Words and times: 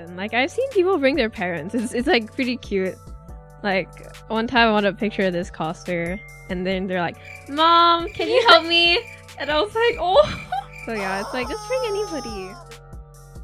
often. 0.00 0.16
Like 0.16 0.34
I've 0.34 0.50
seen 0.50 0.68
people 0.70 0.98
bring 0.98 1.16
their 1.16 1.30
parents. 1.30 1.74
It's 1.74 1.92
it's 1.92 2.06
like 2.06 2.34
pretty 2.34 2.56
cute. 2.56 2.94
Like 3.62 3.88
one 4.28 4.46
time 4.46 4.68
I 4.68 4.72
want 4.72 4.86
a 4.86 4.92
picture 4.92 5.26
of 5.26 5.32
this 5.32 5.50
coster, 5.50 6.20
and 6.48 6.66
then 6.66 6.86
they're 6.86 7.00
like, 7.00 7.16
"Mom, 7.48 8.08
can 8.08 8.28
you 8.28 8.44
help 8.48 8.66
me?" 8.66 8.98
And 9.38 9.50
I 9.50 9.60
was 9.60 9.74
like, 9.74 9.96
"Oh." 9.98 10.46
So 10.86 10.94
yeah, 10.94 11.20
it's 11.20 11.32
like 11.34 11.46
just 11.46 11.68
bring 11.68 11.80
anybody. 11.88 12.50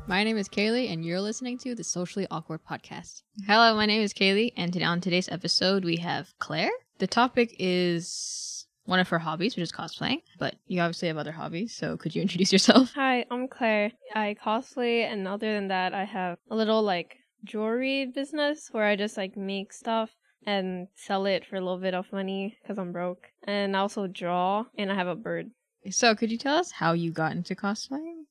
My 0.07 0.25
name 0.25 0.39
is 0.39 0.49
Cayley, 0.49 0.89
and 0.89 1.05
you're 1.05 1.21
listening 1.21 1.59
to 1.59 1.75
the 1.75 1.85
Socially 1.85 2.27
Awkward 2.31 2.61
Podcast. 2.65 3.23
Hello, 3.47 3.77
my 3.77 3.85
name 3.85 4.01
is 4.01 4.15
Cayley, 4.15 4.55
and 4.57 4.73
today 4.73 4.87
on 4.87 5.03
today's 5.03 5.29
episode 5.29 5.85
we 5.85 5.97
have 5.99 6.33
Claire. 6.39 6.71
The 6.99 7.07
topic 7.07 7.55
is 7.59 8.46
one 8.87 9.01
of 9.01 9.09
her 9.09 9.19
hobbies, 9.19 9.57
which 9.57 9.63
is 9.63 9.73
cosplaying. 9.73 10.23
But 10.39 10.57
you 10.67 10.81
obviously 10.81 11.09
have 11.09 11.19
other 11.19 11.33
hobbies, 11.33 11.77
so 11.77 11.97
could 11.97 12.15
you 12.15 12.23
introduce 12.27 12.53
yourself? 12.53 12.93
Hi, 12.95 13.25
I'm 13.31 13.49
Claire. 13.49 13.93
I 14.15 14.37
cosplay, 14.43 15.05
and 15.05 15.29
other 15.29 15.53
than 15.53 15.69
that, 15.69 15.93
I 15.93 16.05
have 16.05 16.39
a 16.51 16.57
little 16.57 16.83
like 16.83 17.17
jewelry 17.45 18.07
business 18.07 18.69
where 18.73 18.85
I 18.85 18.97
just 18.97 19.17
like 19.17 19.37
make 19.37 19.73
stuff 19.73 20.11
and 20.47 20.89
sell 20.95 21.27
it 21.27 21.45
for 21.45 21.57
a 21.57 21.61
little 21.61 21.79
bit 21.79 21.95
of 21.95 22.13
money 22.13 22.57
because 22.63 22.79
I'm 22.79 22.93
broke. 22.93 23.27
And 23.45 23.77
I 23.77 23.81
also 23.81 24.07
draw, 24.07 24.65
and 24.79 24.91
I 24.91 24.95
have 24.95 25.09
a 25.09 25.15
bird. 25.15 25.51
So, 25.91 26.15
could 26.15 26.33
you 26.33 26.39
tell 26.39 26.57
us 26.57 26.73
how 26.73 26.93
you 26.93 27.13
got 27.13 27.33
into 27.33 27.55
cosplaying? 27.55 28.25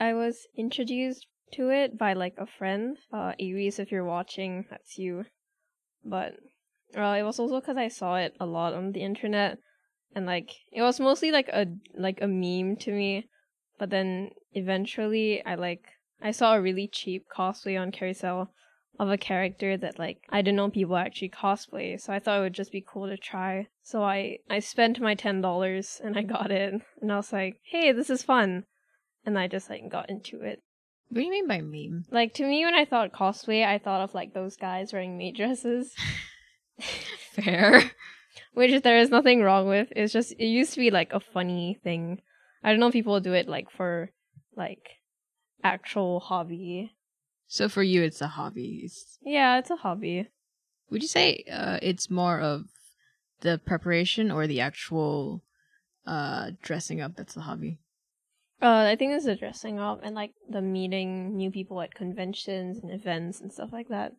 I 0.00 0.14
was 0.14 0.46
introduced 0.56 1.26
to 1.52 1.70
it 1.70 1.98
by 1.98 2.14
like 2.14 2.34
a 2.38 2.46
friend. 2.46 2.96
Uh, 3.12 3.32
Aries, 3.38 3.78
if 3.78 3.90
you're 3.90 4.04
watching, 4.04 4.64
that's 4.70 4.98
you. 4.98 5.24
But 6.04 6.34
uh, 6.96 7.16
it 7.18 7.22
was 7.22 7.38
also 7.38 7.60
because 7.60 7.76
I 7.76 7.88
saw 7.88 8.16
it 8.16 8.34
a 8.40 8.46
lot 8.46 8.74
on 8.74 8.92
the 8.92 9.02
internet, 9.02 9.58
and 10.14 10.26
like 10.26 10.50
it 10.72 10.82
was 10.82 11.00
mostly 11.00 11.30
like 11.30 11.48
a 11.48 11.66
like 11.96 12.20
a 12.20 12.28
meme 12.28 12.76
to 12.76 12.92
me. 12.92 13.28
But 13.78 13.90
then 13.90 14.30
eventually, 14.52 15.44
I 15.44 15.54
like 15.54 15.84
I 16.20 16.30
saw 16.30 16.54
a 16.54 16.62
really 16.62 16.88
cheap 16.88 17.26
cosplay 17.34 17.80
on 17.80 17.92
Carousell 17.92 18.48
of 18.98 19.10
a 19.10 19.16
character 19.16 19.76
that 19.76 19.98
like 19.98 20.18
I 20.28 20.42
didn't 20.42 20.56
know 20.56 20.70
people 20.70 20.96
actually 20.96 21.30
cosplay, 21.30 22.00
so 22.00 22.12
I 22.12 22.18
thought 22.18 22.38
it 22.38 22.42
would 22.42 22.54
just 22.54 22.72
be 22.72 22.84
cool 22.86 23.08
to 23.08 23.16
try. 23.16 23.68
So 23.82 24.02
I 24.02 24.38
I 24.48 24.60
spent 24.60 25.00
my 25.00 25.14
ten 25.14 25.40
dollars 25.40 26.00
and 26.02 26.16
I 26.16 26.22
got 26.22 26.50
it, 26.50 26.74
and 27.00 27.12
I 27.12 27.16
was 27.16 27.32
like, 27.32 27.60
hey, 27.64 27.92
this 27.92 28.10
is 28.10 28.22
fun, 28.22 28.64
and 29.24 29.38
I 29.38 29.48
just 29.48 29.70
like 29.70 29.88
got 29.90 30.10
into 30.10 30.40
it. 30.42 30.62
What 31.08 31.18
do 31.18 31.24
you 31.24 31.30
mean 31.30 31.48
by 31.48 31.60
meme? 31.60 32.06
Like 32.10 32.34
to 32.34 32.44
me, 32.44 32.64
when 32.64 32.74
I 32.74 32.84
thought 32.84 33.12
cosplay, 33.12 33.66
I 33.66 33.78
thought 33.78 34.00
of 34.00 34.14
like 34.14 34.32
those 34.32 34.56
guys 34.56 34.92
wearing 34.92 35.18
maid 35.18 35.36
dresses, 35.36 35.94
Fair. 37.32 37.90
Which 38.52 38.82
there 38.82 38.98
is 38.98 39.10
nothing 39.10 39.42
wrong 39.42 39.68
with. 39.68 39.88
It's 39.96 40.12
just 40.12 40.32
it 40.32 40.46
used 40.46 40.74
to 40.74 40.80
be 40.80 40.90
like 40.90 41.12
a 41.12 41.20
funny 41.20 41.78
thing. 41.82 42.20
I 42.62 42.70
don't 42.70 42.80
know 42.80 42.88
if 42.88 42.92
people 42.92 43.18
do 43.20 43.32
it 43.32 43.48
like 43.48 43.70
for 43.70 44.10
like 44.56 45.00
actual 45.64 46.20
hobby. 46.20 46.92
So 47.46 47.68
for 47.68 47.82
you, 47.82 48.02
it's 48.02 48.20
a 48.20 48.28
hobby. 48.28 48.82
It's- 48.84 49.18
Yeah, 49.22 49.58
it's 49.58 49.70
a 49.70 49.76
hobby. 49.76 50.28
would 50.90 51.02
you 51.02 51.08
say 51.08 51.44
uh, 51.50 51.78
it's 51.82 52.10
more 52.10 52.40
of 52.40 52.64
the 53.40 53.58
preparation 53.58 54.30
or 54.30 54.46
the 54.46 54.60
actual 54.60 55.42
uh, 56.06 56.50
dressing 56.62 57.00
up 57.00 57.16
that's 57.16 57.34
the 57.34 57.40
hobby? 57.42 57.78
Uh, 58.60 58.86
I 58.92 58.96
think 58.96 59.12
it's 59.12 59.24
the 59.24 59.34
dressing 59.34 59.80
up 59.80 60.00
and 60.04 60.14
like 60.14 60.34
the 60.48 60.62
meeting 60.62 61.36
new 61.36 61.50
people 61.50 61.80
at 61.80 61.94
conventions 61.94 62.78
and 62.78 62.92
events 62.92 63.40
and 63.40 63.52
stuff 63.52 63.70
like 63.72 63.88
that. 63.88 64.12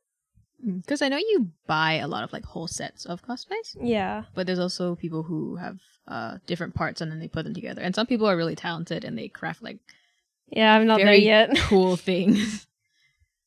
Because 0.65 1.01
I 1.01 1.09
know 1.09 1.17
you 1.17 1.51
buy 1.67 1.93
a 1.93 2.07
lot 2.07 2.23
of 2.23 2.31
like 2.31 2.45
whole 2.45 2.67
sets 2.67 3.05
of 3.05 3.25
cosplays, 3.25 3.75
Yeah, 3.81 4.23
but 4.33 4.47
there's 4.47 4.59
also 4.59 4.95
people 4.95 5.23
who 5.23 5.57
have 5.57 5.79
uh, 6.07 6.37
different 6.45 6.75
parts 6.75 7.01
and 7.01 7.11
then 7.11 7.19
they 7.19 7.27
put 7.27 7.43
them 7.43 7.53
together. 7.53 7.81
And 7.81 7.93
some 7.93 8.07
people 8.07 8.27
are 8.27 8.37
really 8.37 8.55
talented 8.55 9.03
and 9.03 9.17
they 9.17 9.27
craft 9.27 9.61
like 9.61 9.79
yeah, 10.49 10.73
I'm 10.73 10.87
not 10.87 10.97
there 10.97 11.13
yet. 11.13 11.57
cool 11.57 11.97
things. 11.97 12.67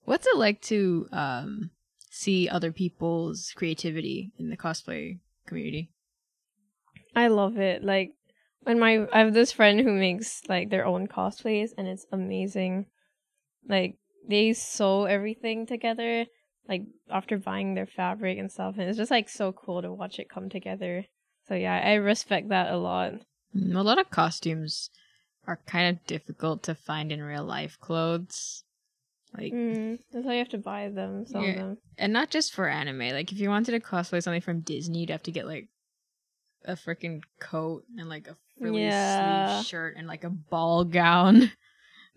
What's 0.04 0.26
it 0.26 0.36
like 0.36 0.60
to 0.62 1.08
um, 1.12 1.70
see 2.10 2.48
other 2.48 2.72
people's 2.72 3.52
creativity 3.54 4.32
in 4.38 4.50
the 4.50 4.56
cosplay 4.56 5.18
community? 5.46 5.90
I 7.14 7.28
love 7.28 7.56
it. 7.58 7.82
Like 7.82 8.12
when 8.62 8.78
my 8.78 9.06
I 9.12 9.20
have 9.20 9.32
this 9.32 9.52
friend 9.52 9.80
who 9.80 9.92
makes 9.92 10.42
like 10.48 10.70
their 10.70 10.84
own 10.84 11.06
cosplays 11.08 11.70
and 11.76 11.86
it's 11.88 12.06
amazing. 12.12 12.86
Like 13.68 13.96
they 14.28 14.52
sew 14.52 15.04
everything 15.04 15.66
together 15.66 16.26
like 16.68 16.82
after 17.10 17.38
buying 17.38 17.74
their 17.74 17.86
fabric 17.86 18.38
and 18.38 18.50
stuff 18.50 18.74
and 18.78 18.88
it's 18.88 18.98
just 18.98 19.10
like 19.10 19.28
so 19.28 19.52
cool 19.52 19.82
to 19.82 19.92
watch 19.92 20.18
it 20.18 20.28
come 20.28 20.48
together. 20.48 21.04
So 21.48 21.54
yeah, 21.54 21.74
I 21.84 21.94
respect 21.94 22.48
that 22.48 22.72
a 22.72 22.76
lot. 22.76 23.14
Mm, 23.54 23.76
A 23.76 23.82
lot 23.82 23.98
of 24.00 24.10
costumes 24.10 24.90
are 25.46 25.60
kind 25.66 25.96
of 25.96 26.04
difficult 26.06 26.62
to 26.64 26.74
find 26.74 27.12
in 27.12 27.22
real 27.22 27.44
life 27.44 27.78
clothes. 27.80 28.64
Like, 29.36 29.52
Mm, 29.52 29.98
that's 30.12 30.24
why 30.26 30.32
you 30.32 30.38
have 30.38 30.48
to 30.50 30.58
buy 30.58 30.88
them, 30.88 31.24
some 31.26 31.44
Yeah. 31.44 31.54
them. 31.54 31.78
and 31.98 32.12
not 32.12 32.30
just 32.30 32.52
for 32.52 32.68
anime. 32.68 32.98
Like, 33.10 33.30
if 33.32 33.38
you 33.38 33.48
wanted 33.48 33.72
to 33.72 33.80
cosplay 33.80 34.22
something 34.22 34.40
from 34.40 34.60
Disney, 34.60 35.00
you'd 35.00 35.10
have 35.10 35.22
to 35.24 35.30
get 35.32 35.46
like 35.46 35.68
a 36.64 36.72
freaking 36.74 37.22
coat 37.38 37.84
and 37.96 38.08
like 38.08 38.26
a 38.26 38.36
frilly 38.58 38.82
Yeah. 38.82 39.46
sleeve 39.46 39.64
shirt 39.64 39.94
and 39.96 40.06
like 40.08 40.24
a 40.24 40.30
ball 40.30 40.84
gown. 40.84 41.50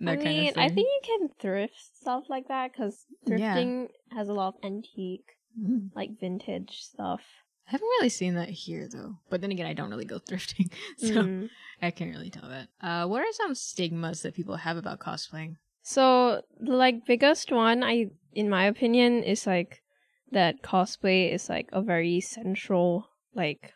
that 0.01 0.11
I 0.11 0.15
kind 0.15 0.27
mean, 0.27 0.47
of 0.49 0.53
thing. 0.55 0.63
I 0.63 0.69
think 0.69 0.87
you 0.87 1.01
can 1.19 1.29
thrift 1.39 1.75
stuff 2.01 2.23
like 2.29 2.47
that 2.47 2.71
because 2.71 3.05
Yeah. 3.27 3.55
thrifting 3.55 3.87
has 4.11 4.29
a 4.29 4.33
lot 4.33 4.55
of 4.55 4.63
antique, 4.63 5.35
Mm. 5.59 5.89
like 5.95 6.19
vintage 6.19 6.81
stuff. 6.81 7.21
I 7.67 7.71
haven't 7.71 7.87
really 7.87 8.09
seen 8.09 8.35
that 8.35 8.49
here 8.49 8.87
though. 8.87 9.17
But 9.29 9.41
then 9.41 9.51
again, 9.51 9.65
I 9.65 9.73
don't 9.73 9.89
really 9.89 10.05
go 10.05 10.19
thrifting, 10.29 10.71
so 10.97 11.23
Mm. 11.23 11.49
I 11.81 11.91
can't 11.91 12.11
really 12.11 12.29
tell 12.29 12.49
that. 12.49 12.67
Uh, 12.81 13.07
what 13.07 13.21
are 13.21 13.31
some 13.33 13.55
stigmas 13.55 14.21
that 14.21 14.35
people 14.35 14.57
have 14.57 14.77
about 14.77 14.99
cosplaying? 14.99 15.55
So 15.81 16.41
the 16.59 16.75
like 16.75 17.05
biggest 17.05 17.51
one, 17.51 17.83
I 17.83 18.07
in 18.33 18.49
my 18.49 18.66
opinion, 18.66 19.23
is 19.23 19.47
like 19.47 19.81
that 20.31 20.61
cosplay 20.61 21.33
is 21.33 21.49
like 21.49 21.69
a 21.73 21.81
very 21.81 22.21
central 22.21 23.09
like 23.33 23.73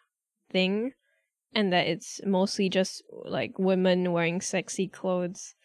thing, 0.51 0.93
and 1.53 1.73
that 1.73 1.87
it's 1.87 2.21
mostly 2.25 2.69
just 2.69 3.03
like 3.25 3.57
women 3.57 4.11
wearing 4.11 4.41
sexy 4.41 4.87
clothes, 4.87 5.55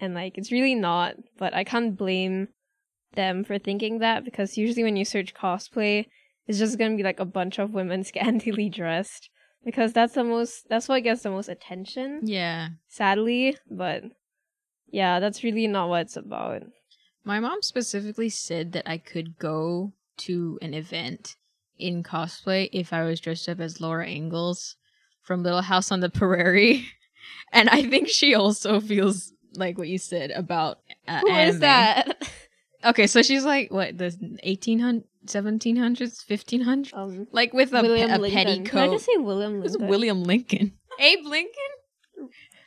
and 0.00 0.14
like 0.14 0.38
it's 0.38 0.52
really 0.52 0.74
not. 0.74 1.14
But 1.38 1.54
I 1.54 1.64
can't 1.64 1.96
blame 1.96 2.48
them 3.14 3.44
for 3.44 3.58
thinking 3.58 3.98
that 3.98 4.24
because 4.24 4.56
usually 4.56 4.82
when 4.82 4.96
you 4.96 5.04
search 5.04 5.34
cosplay, 5.34 6.06
it's 6.46 6.58
just 6.58 6.78
gonna 6.78 6.96
be 6.96 7.02
like 7.02 7.20
a 7.20 7.24
bunch 7.24 7.58
of 7.58 7.72
women 7.74 8.04
scantily 8.12 8.68
dressed 8.68 9.28
because 9.64 9.92
that's 9.92 10.14
the 10.14 10.24
most 10.24 10.68
that's 10.68 10.88
what 10.88 11.02
gets 11.04 11.22
the 11.22 11.30
most 11.30 11.48
attention 11.48 12.20
Yeah, 12.24 12.68
sadly, 12.88 13.56
but 13.70 14.02
yeah, 14.90 15.20
that's 15.20 15.44
really 15.44 15.66
not 15.66 15.88
what 15.88 16.02
it's 16.02 16.16
about. 16.16 16.62
my 17.24 17.38
mom 17.40 17.62
specifically 17.62 18.28
said 18.28 18.72
that 18.72 18.88
I 18.88 18.98
could 18.98 19.38
go 19.38 19.92
to 20.18 20.58
an 20.60 20.74
event 20.74 21.36
in 21.78 22.02
cosplay 22.02 22.68
if 22.72 22.92
I 22.92 23.02
was 23.04 23.20
dressed 23.20 23.48
up 23.48 23.60
as 23.60 23.80
Laura 23.80 24.06
Ingalls 24.08 24.76
from 25.22 25.42
Little 25.42 25.62
House 25.62 25.90
on 25.90 26.00
the 26.00 26.10
Prairie, 26.10 26.86
and 27.52 27.68
I 27.68 27.82
think 27.84 28.08
she 28.08 28.34
also 28.34 28.80
feels 28.80 29.31
like 29.54 29.78
what 29.78 29.88
you 29.88 29.98
said 29.98 30.30
about 30.30 30.78
uh, 31.08 31.20
Who 31.20 31.28
is 31.34 31.58
that? 31.60 32.22
Okay, 32.84 33.06
so 33.06 33.22
she's 33.22 33.44
like 33.44 33.70
what 33.70 33.96
the 33.96 34.06
1800s, 34.44 35.04
1700s, 35.24 36.26
1500s, 36.26 36.92
Um, 36.92 37.28
like 37.30 37.52
with 37.54 37.72
a, 37.72 37.76
pe- 37.80 37.82
William 37.82 38.10
a 38.10 38.18
Lincoln. 38.18 38.44
petticoat. 38.44 38.66
Can 38.66 38.78
I 38.80 38.88
just 38.88 39.04
say 39.06 39.16
William 39.18 39.56
It 39.58 39.62
was 39.62 39.72
Lincoln? 39.74 39.88
William 39.88 40.22
Lincoln. 40.24 40.72
Abe 40.98 41.24
Lincoln? 41.24 41.52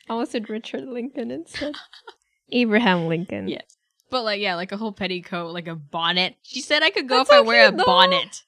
I 0.10 0.14
almost 0.14 0.32
said 0.32 0.50
Richard 0.50 0.86
Lincoln 0.86 1.32
instead. 1.32 1.74
Abraham 2.52 3.08
Lincoln. 3.08 3.50
Yes. 3.50 3.64
But 4.10 4.24
like 4.24 4.40
yeah, 4.40 4.56
like 4.56 4.72
a 4.72 4.78
whole 4.78 4.94
petticoat, 4.94 5.54
like 5.54 5.68
a 5.68 5.76
bonnet. 5.76 6.36
She 6.44 6.62
said 6.62 6.82
I 6.84 6.92
could 6.92 7.10
go 7.10 7.18
That's 7.18 7.30
if 7.30 7.36
I 7.36 7.42
wear 7.42 7.68
a 7.68 7.72
though. 7.72 7.84
bonnet. 7.84 8.44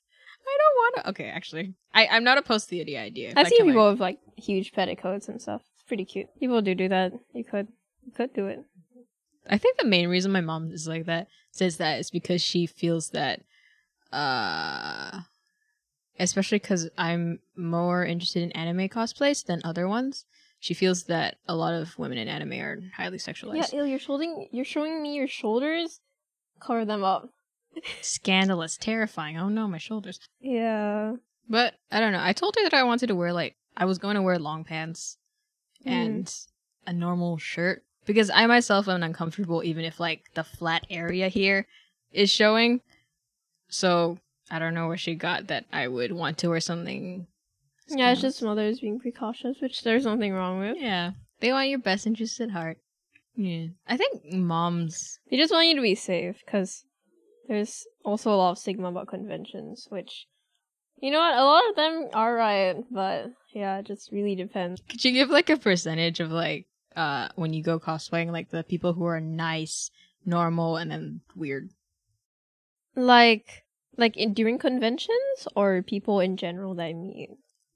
I 0.47 0.57
don't 0.57 0.75
want 0.77 0.95
to. 0.95 1.09
Okay, 1.09 1.25
actually, 1.29 1.73
I 1.93 2.07
I'm 2.07 2.23
not 2.23 2.37
opposed 2.37 2.69
to 2.69 2.85
the 2.85 2.97
idea. 2.97 3.33
I've 3.35 3.49
seen 3.49 3.65
people 3.65 3.83
like- 3.83 3.91
with 3.93 3.99
like 3.99 4.19
huge 4.37 4.71
petticoats 4.71 5.27
and 5.27 5.41
stuff. 5.41 5.61
It's 5.73 5.83
pretty 5.83 6.05
cute. 6.05 6.27
People 6.39 6.61
do 6.61 6.73
do 6.75 6.87
that. 6.87 7.11
You 7.33 7.43
could, 7.43 7.67
could 8.15 8.33
do 8.33 8.47
it. 8.47 8.63
I 9.49 9.57
think 9.57 9.77
the 9.77 9.85
main 9.85 10.07
reason 10.09 10.31
my 10.31 10.41
mom 10.41 10.71
is 10.71 10.87
like 10.87 11.05
that 11.05 11.27
says 11.51 11.77
that 11.77 11.99
is 11.99 12.09
because 12.11 12.41
she 12.41 12.65
feels 12.67 13.09
that, 13.11 13.41
uh, 14.11 15.21
especially 16.19 16.59
because 16.59 16.89
I'm 16.97 17.39
more 17.55 18.05
interested 18.05 18.43
in 18.43 18.51
anime 18.51 18.89
cosplays 18.89 19.45
than 19.45 19.61
other 19.63 19.87
ones. 19.87 20.25
She 20.59 20.73
feels 20.73 21.03
that 21.03 21.37
a 21.47 21.55
lot 21.55 21.73
of 21.73 21.97
women 21.99 22.17
in 22.17 22.27
anime 22.27 22.53
are 22.53 22.79
highly 22.95 23.17
sexualized. 23.19 23.71
Yeah, 23.73 23.79
Il, 23.79 23.85
you're 23.87 23.99
shouldering, 23.99 24.47
you're 24.51 24.65
showing 24.65 25.01
me 25.01 25.15
your 25.15 25.27
shoulders. 25.27 25.99
Cover 26.59 26.83
them 26.85 27.03
up. 27.03 27.29
Scandalous, 28.01 28.75
terrifying. 28.77 29.37
Oh 29.37 29.49
no, 29.49 29.67
my 29.67 29.77
shoulders. 29.77 30.19
Yeah. 30.39 31.13
But 31.47 31.75
I 31.91 31.99
don't 31.99 32.11
know. 32.11 32.21
I 32.21 32.33
told 32.33 32.55
her 32.57 32.63
that 32.63 32.73
I 32.73 32.83
wanted 32.83 33.07
to 33.07 33.15
wear 33.15 33.31
like 33.33 33.55
I 33.77 33.85
was 33.85 33.99
going 33.99 34.15
to 34.15 34.21
wear 34.21 34.39
long 34.39 34.63
pants 34.63 35.17
Mm. 35.85 35.91
and 35.91 36.35
a 36.87 36.91
normal 36.91 37.37
shirt 37.37 37.83
because 38.07 38.31
I 38.31 38.47
myself 38.47 38.87
am 38.87 39.03
uncomfortable 39.03 39.63
even 39.63 39.85
if 39.85 39.99
like 39.99 40.23
the 40.33 40.43
flat 40.43 40.87
area 40.89 41.27
here 41.27 41.67
is 42.11 42.31
showing. 42.31 42.81
So 43.69 44.17
I 44.49 44.57
don't 44.57 44.73
know 44.73 44.87
where 44.87 44.97
she 44.97 45.13
got 45.13 45.47
that 45.47 45.65
I 45.71 45.87
would 45.87 46.11
want 46.13 46.39
to 46.39 46.49
wear 46.49 46.59
something. 46.59 47.27
Yeah, 47.89 48.11
it's 48.11 48.21
just 48.21 48.41
mothers 48.41 48.79
being 48.79 48.99
precautious, 48.99 49.57
which 49.61 49.83
there's 49.83 50.05
nothing 50.05 50.33
wrong 50.33 50.59
with. 50.59 50.77
yeah. 50.79 51.11
They 51.39 51.51
want 51.51 51.69
your 51.69 51.79
best 51.79 52.07
interest 52.07 52.41
at 52.41 52.49
heart. 52.49 52.77
Yeah. 53.35 53.67
I 53.87 53.95
think 53.95 54.33
moms. 54.33 55.19
They 55.29 55.37
just 55.37 55.53
want 55.53 55.67
you 55.67 55.75
to 55.75 55.81
be 55.81 55.95
safe 55.95 56.37
because 56.43 56.83
there's 57.47 57.85
also 58.03 58.31
a 58.31 58.35
lot 58.35 58.51
of 58.51 58.57
stigma 58.57 58.87
about 58.87 59.07
conventions, 59.07 59.87
which, 59.89 60.25
you 60.99 61.11
know 61.11 61.19
what, 61.19 61.37
a 61.37 61.43
lot 61.43 61.69
of 61.69 61.75
them 61.75 62.07
are 62.13 62.33
right, 62.33 62.75
but 62.91 63.27
yeah, 63.53 63.77
it 63.79 63.85
just 63.85 64.11
really 64.11 64.35
depends. 64.35 64.81
Could 64.89 65.05
you 65.05 65.11
give 65.11 65.29
like 65.29 65.49
a 65.49 65.57
percentage 65.57 66.19
of 66.19 66.31
like 66.31 66.65
uh 66.97 67.29
when 67.35 67.53
you 67.53 67.61
go 67.63 67.79
cosplaying, 67.79 68.31
like 68.31 68.49
the 68.49 68.63
people 68.63 68.93
who 68.93 69.05
are 69.05 69.21
nice, 69.21 69.89
normal, 70.25 70.75
and 70.77 70.91
then 70.91 71.21
weird? 71.35 71.69
Like, 72.95 73.63
like 73.97 74.17
in, 74.17 74.33
during 74.33 74.57
conventions 74.57 75.47
or 75.55 75.81
people 75.83 76.19
in 76.19 76.35
general 76.37 76.73
that 76.75 76.85
I 76.85 76.93
meet? 76.93 77.29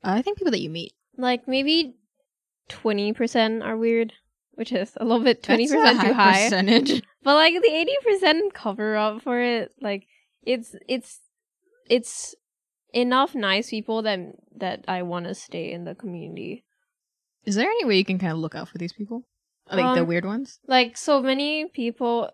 Uh, 0.03 0.17
I 0.17 0.21
think 0.21 0.37
people 0.37 0.51
that 0.51 0.61
you 0.61 0.69
meet. 0.69 0.93
Like 1.17 1.47
maybe 1.47 1.95
20% 2.69 3.63
are 3.63 3.77
weird, 3.77 4.13
which 4.53 4.71
is 4.71 4.93
a 4.97 5.05
little 5.05 5.23
bit 5.23 5.43
20% 5.43 5.69
That's 5.69 5.99
a 6.03 6.07
too 6.07 6.13
high. 6.13 6.43
percentage. 6.43 7.03
But 7.23 7.35
like 7.35 7.53
the 7.61 7.69
eighty 7.69 7.93
percent 8.03 8.51
cover 8.55 8.95
up 8.97 9.21
for 9.21 9.39
it, 9.39 9.71
like 9.79 10.07
it's 10.41 10.73
it's 10.89 11.19
it's 11.87 12.33
enough 12.95 13.35
nice 13.35 13.69
people 13.69 14.01
that 14.01 14.19
that 14.57 14.85
I 14.87 15.03
want 15.03 15.27
to 15.27 15.35
stay 15.35 15.71
in 15.71 15.85
the 15.85 15.93
community. 15.93 16.63
Is 17.45 17.55
there 17.55 17.69
any 17.69 17.85
way 17.85 17.97
you 17.97 18.05
can 18.05 18.19
kind 18.19 18.33
of 18.33 18.39
look 18.39 18.55
out 18.55 18.69
for 18.69 18.77
these 18.77 18.93
people? 18.93 19.23
Like 19.71 19.95
the 19.95 20.01
Um, 20.01 20.07
weird 20.07 20.25
ones? 20.25 20.59
Like 20.67 20.97
so 20.97 21.21
many 21.21 21.65
people 21.65 22.29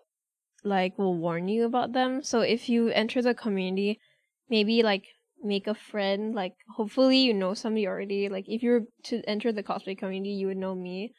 like 0.64 0.98
will 0.98 1.16
warn 1.16 1.48
you 1.48 1.64
about 1.64 1.92
them. 1.92 2.22
So 2.22 2.40
if 2.40 2.68
you 2.68 2.88
enter 2.88 3.22
the 3.22 3.34
community, 3.34 4.00
maybe 4.48 4.82
like 4.82 5.04
make 5.42 5.66
a 5.66 5.74
friend. 5.74 6.34
Like 6.34 6.54
hopefully 6.76 7.18
you 7.18 7.32
know 7.32 7.54
somebody 7.54 7.86
already. 7.86 8.28
Like 8.28 8.46
if 8.48 8.62
you 8.62 8.70
were 8.70 8.84
to 9.04 9.22
enter 9.26 9.52
the 9.52 9.62
cosplay 9.62 9.96
community, 9.96 10.32
you 10.32 10.48
would 10.48 10.56
know 10.56 10.74
me, 10.74 11.14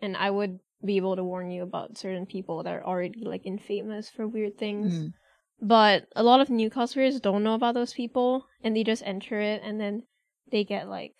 and 0.00 0.16
I 0.16 0.30
would 0.30 0.58
be 0.84 0.96
able 0.96 1.14
to 1.16 1.24
warn 1.24 1.50
you 1.50 1.62
about 1.62 1.96
certain 1.96 2.26
people 2.26 2.64
that 2.64 2.74
are 2.74 2.84
already 2.84 3.24
like 3.24 3.42
infamous 3.44 4.10
for 4.10 4.26
weird 4.26 4.58
things. 4.58 4.98
Mm. 4.98 5.12
But 5.60 6.08
a 6.16 6.24
lot 6.24 6.40
of 6.40 6.50
new 6.50 6.70
cosplayers 6.70 7.22
don't 7.22 7.44
know 7.44 7.54
about 7.54 7.74
those 7.74 7.94
people, 7.94 8.46
and 8.64 8.74
they 8.74 8.82
just 8.82 9.04
enter 9.06 9.40
it, 9.40 9.62
and 9.62 9.80
then 9.80 10.02
they 10.50 10.64
get 10.64 10.88
like 10.88 11.14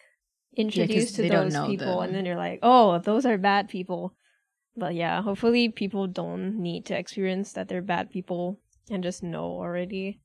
introduced 0.56 1.16
they 1.16 1.28
to 1.28 1.34
those 1.34 1.56
people, 1.66 1.98
the- 1.98 1.98
and 2.00 2.14
then 2.14 2.24
you're 2.26 2.36
like, 2.36 2.60
oh, 2.62 2.98
those 2.98 3.24
are 3.26 3.38
bad 3.38 3.68
people. 3.68 4.14
But 4.76 4.94
yeah, 4.94 5.20
hopefully 5.22 5.68
people 5.68 6.06
don't 6.06 6.58
need 6.58 6.86
to 6.86 6.96
experience 6.98 7.52
that 7.52 7.68
they're 7.68 7.82
bad 7.82 8.10
people 8.10 8.58
and 8.90 9.02
just 9.02 9.22
know 9.22 9.44
already. 9.44 10.20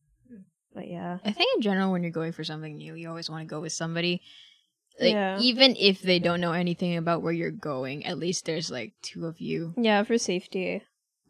But 0.74 0.88
yeah, 0.89 1.18
I 1.25 1.31
think 1.31 1.50
in 1.56 1.62
general, 1.62 1.91
when 1.91 2.03
you're 2.03 2.12
going 2.12 2.31
for 2.31 2.44
something 2.44 2.77
new, 2.77 2.94
you 2.95 3.09
always 3.09 3.29
want 3.29 3.41
to 3.41 3.50
go 3.53 3.59
with 3.59 3.74
somebody. 3.74 4.21
Like, 5.00 5.13
Yeah. 5.13 5.38
even 5.39 5.75
if 5.77 6.01
they 6.01 6.19
don't 6.19 6.39
know 6.41 6.53
anything 6.53 6.97
about 6.97 7.21
where 7.21 7.33
you're 7.33 7.51
going, 7.51 8.06
at 8.06 8.18
least 8.18 8.45
there's 8.45 8.69
like 8.71 8.94
two 9.01 9.25
of 9.25 9.39
you. 9.41 9.73
yeah, 9.77 10.03
for 10.03 10.18
safety. 10.18 10.81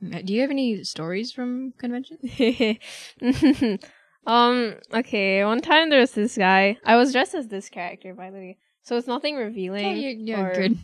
Do 0.01 0.31
you 0.33 0.41
have 0.41 0.51
any 0.51 0.83
stories 0.83 1.31
from 1.31 1.73
convention? 1.79 2.17
um. 4.27 4.75
Okay. 4.93 5.43
One 5.43 5.61
time 5.61 5.89
there 5.89 5.99
was 5.99 6.11
this 6.11 6.37
guy. 6.37 6.77
I 6.85 6.95
was 6.97 7.11
dressed 7.13 7.33
as 7.35 7.47
this 7.47 7.69
character, 7.69 8.13
by 8.13 8.29
the 8.29 8.37
way. 8.37 8.57
So 8.87 8.95
it's 8.95 9.05
nothing 9.05 9.35
revealing. 9.35 9.83
Yeah, 9.83 9.91
you're, 9.91 10.37
you're 10.37 10.49
or, 10.49 10.53
good. 10.53 10.77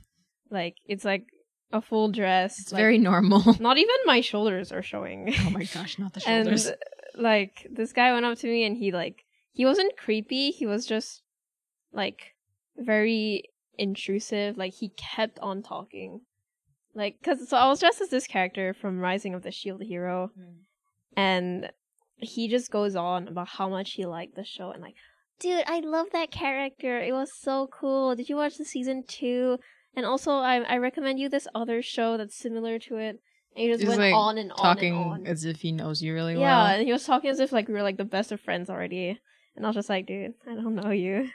Like 0.51 0.75
it's 0.85 1.05
like 1.05 1.23
a 1.71 1.81
full 1.81 2.11
dress. 2.11 2.59
It's 2.59 2.73
like, 2.73 2.81
very 2.81 2.97
normal. 2.97 3.55
Not 3.61 3.77
even 3.77 3.95
my 4.05 4.19
shoulders 4.19 4.73
are 4.73 4.83
showing. 4.83 5.33
oh 5.39 5.49
my 5.51 5.63
gosh, 5.63 5.97
not 5.97 6.13
the 6.13 6.19
shoulders. 6.19 6.65
and 6.65 6.77
like 7.15 7.65
this 7.71 7.93
guy 7.93 8.11
went 8.11 8.25
up 8.25 8.37
to 8.39 8.47
me 8.47 8.65
and 8.65 8.75
he 8.75 8.91
like 8.91 9.23
he 9.53 9.65
wasn't 9.65 9.95
creepy. 9.95 10.51
He 10.51 10.65
was 10.65 10.85
just 10.85 11.21
like 11.93 12.33
very 12.75 13.45
intrusive. 13.77 14.57
Like 14.57 14.73
he 14.73 14.89
kept 14.89 15.39
on 15.39 15.63
talking. 15.63 16.21
Like 16.93 17.21
cuz 17.23 17.47
so 17.47 17.55
I 17.55 17.69
was 17.69 17.79
dressed 17.79 18.01
as 18.01 18.09
this 18.09 18.27
character 18.27 18.73
from 18.73 18.99
Rising 18.99 19.33
of 19.33 19.43
the 19.43 19.51
Shield 19.51 19.81
Hero 19.81 20.31
mm. 20.37 20.55
and 21.15 21.71
he 22.17 22.49
just 22.49 22.69
goes 22.69 22.97
on 22.97 23.29
about 23.29 23.47
how 23.47 23.69
much 23.69 23.93
he 23.93 24.05
liked 24.05 24.35
the 24.35 24.43
show 24.43 24.71
and 24.71 24.81
like 24.81 24.95
dude 25.39 25.63
i 25.67 25.79
love 25.79 26.07
that 26.13 26.31
character. 26.31 26.99
It 26.99 27.13
was 27.13 27.31
so 27.37 27.67
cool. 27.67 28.15
Did 28.15 28.29
you 28.29 28.35
watch 28.35 28.57
the 28.57 28.65
season 28.65 29.03
two? 29.07 29.59
And 29.95 30.05
also 30.05 30.31
i, 30.33 30.57
I 30.61 30.77
recommend 30.77 31.19
you 31.19 31.29
this 31.29 31.47
other 31.53 31.81
show 31.81 32.17
that's 32.17 32.35
similar 32.37 32.79
to 32.79 32.97
it. 32.97 33.19
And 33.55 33.63
he 33.63 33.67
just 33.67 33.81
He's, 33.81 33.89
went 33.89 34.01
like, 34.01 34.13
on 34.13 34.37
and 34.37 34.51
on 34.51 34.57
Talking 34.57 34.95
and 34.95 35.11
on. 35.11 35.27
as 35.27 35.45
if 35.45 35.61
he 35.61 35.71
knows 35.71 36.01
you 36.01 36.13
really 36.13 36.33
well. 36.35 36.43
yeah 36.43 36.73
and 36.73 36.85
he 36.85 36.91
was 36.91 37.05
talking 37.05 37.29
as 37.29 37.39
if 37.39 37.51
like 37.51 37.67
we 37.67 37.73
were 37.73 37.83
like 37.83 37.97
the 37.97 38.05
best 38.05 38.31
of 38.31 38.39
friends 38.41 38.69
already. 38.69 39.19
And 39.55 39.65
i 39.65 39.69
was 39.69 39.75
just 39.75 39.89
like 39.89 40.05
dude 40.07 40.33
i 40.49 40.55
don't 40.55 40.75
know 40.75 40.91
you. 40.91 41.29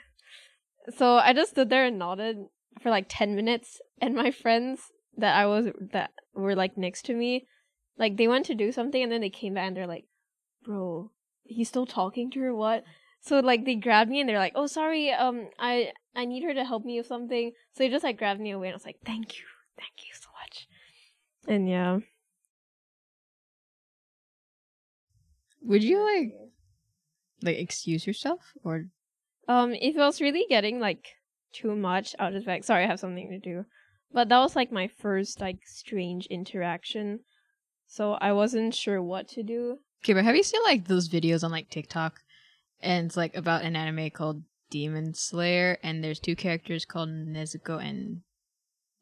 So 0.97 1.15
i 1.17 1.33
just 1.33 1.51
stood 1.51 1.69
there 1.69 1.85
and 1.85 1.99
nodded 1.99 2.37
for 2.81 2.89
like 2.89 3.05
10 3.09 3.35
minutes. 3.35 3.79
And 4.01 4.15
my 4.15 4.31
friends 4.31 4.81
that 5.17 5.35
i 5.35 5.45
was 5.45 5.67
that 5.91 6.11
were 6.33 6.55
like 6.55 6.77
next 6.77 7.03
to 7.05 7.13
me 7.13 7.45
like 7.97 8.15
they 8.15 8.27
went 8.27 8.45
to 8.45 8.55
do 8.55 8.71
something 8.71 9.03
and 9.03 9.11
then 9.11 9.19
they 9.19 9.29
came 9.29 9.55
back 9.55 9.67
and 9.67 9.75
they're 9.75 9.85
like 9.87 10.05
bro 10.63 11.11
he's 11.43 11.67
still 11.67 11.85
talking 11.85 12.31
to 12.31 12.39
her? 12.39 12.55
What 12.55 12.83
so 13.21 13.39
like 13.39 13.65
they 13.65 13.75
grabbed 13.75 14.09
me 14.09 14.19
and 14.19 14.29
they're 14.29 14.37
like 14.37 14.53
oh 14.55 14.67
sorry 14.67 15.11
um 15.11 15.49
i 15.59 15.91
i 16.15 16.25
need 16.25 16.43
her 16.43 16.53
to 16.53 16.65
help 16.65 16.85
me 16.85 16.97
with 16.97 17.07
something. 17.07 17.51
So 17.73 17.83
they 17.83 17.89
just 17.89 18.03
like 18.03 18.17
grabbed 18.17 18.41
me 18.41 18.51
away 18.51 18.67
and 18.67 18.73
i 18.73 18.77
was 18.77 18.85
like 18.85 18.99
thank 19.05 19.37
you. 19.37 19.45
Thank 19.77 20.07
you 20.07 20.13
so 20.13 20.29
much. 20.41 20.67
And 21.47 21.69
yeah. 21.69 21.99
Would 25.61 25.83
you 25.83 25.99
like 25.99 26.33
like 27.41 27.57
excuse 27.57 28.05
yourself 28.05 28.53
or? 28.63 28.85
Um, 29.47 29.73
if 29.73 29.95
it 29.95 29.99
was 29.99 30.21
really 30.21 30.45
getting 30.47 30.79
like 30.79 31.07
too 31.53 31.75
much, 31.75 32.15
I'll 32.19 32.31
just 32.31 32.45
be 32.45 32.51
like, 32.51 32.63
sorry, 32.63 32.83
I 32.83 32.87
have 32.87 32.99
something 32.99 33.29
to 33.29 33.39
do. 33.39 33.65
But 34.11 34.29
that 34.29 34.39
was 34.39 34.55
like 34.55 34.71
my 34.71 34.87
first 34.87 35.39
like 35.39 35.59
strange 35.65 36.25
interaction. 36.27 37.21
So 37.87 38.13
I 38.13 38.33
wasn't 38.33 38.75
sure 38.75 39.01
what 39.01 39.27
to 39.29 39.43
do. 39.43 39.79
Okay, 40.03 40.13
but 40.13 40.23
have 40.23 40.35
you 40.35 40.43
seen 40.43 40.61
like 40.63 40.87
those 40.87 41.09
videos 41.09 41.43
on 41.43 41.51
like 41.51 41.69
TikTok 41.69 42.19
and 42.81 43.07
it's 43.07 43.17
like 43.17 43.35
about 43.35 43.63
an 43.63 43.75
anime 43.75 44.09
called 44.09 44.43
Demon 44.69 45.13
Slayer 45.13 45.77
and 45.83 46.03
there's 46.03 46.19
two 46.19 46.35
characters 46.35 46.85
called 46.85 47.09
Nezuko 47.09 47.83
and 47.83 48.21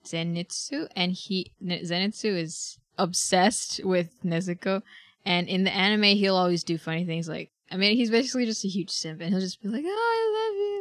Zenitsu 0.05 0.87
and 0.95 1.11
he 1.11 1.51
Zenitsu 1.61 2.37
is 2.37 2.79
obsessed 2.97 3.81
with 3.83 4.11
Nezuko 4.23 4.81
and 5.25 5.47
in 5.47 5.63
the 5.63 5.75
anime 5.75 6.17
he'll 6.17 6.35
always 6.35 6.63
do 6.63 6.77
funny 6.77 7.05
things 7.05 7.27
like 7.27 7.51
I 7.69 7.77
mean 7.77 7.97
he's 7.97 8.11
basically 8.11 8.45
just 8.45 8.65
a 8.65 8.69
huge 8.69 8.89
simp 8.89 9.21
and 9.21 9.31
he'll 9.31 9.41
just 9.41 9.61
be 9.61 9.69
like 9.69 9.83
oh, 9.85 9.89
I 9.89 10.49
love 10.49 10.57
you 10.57 10.77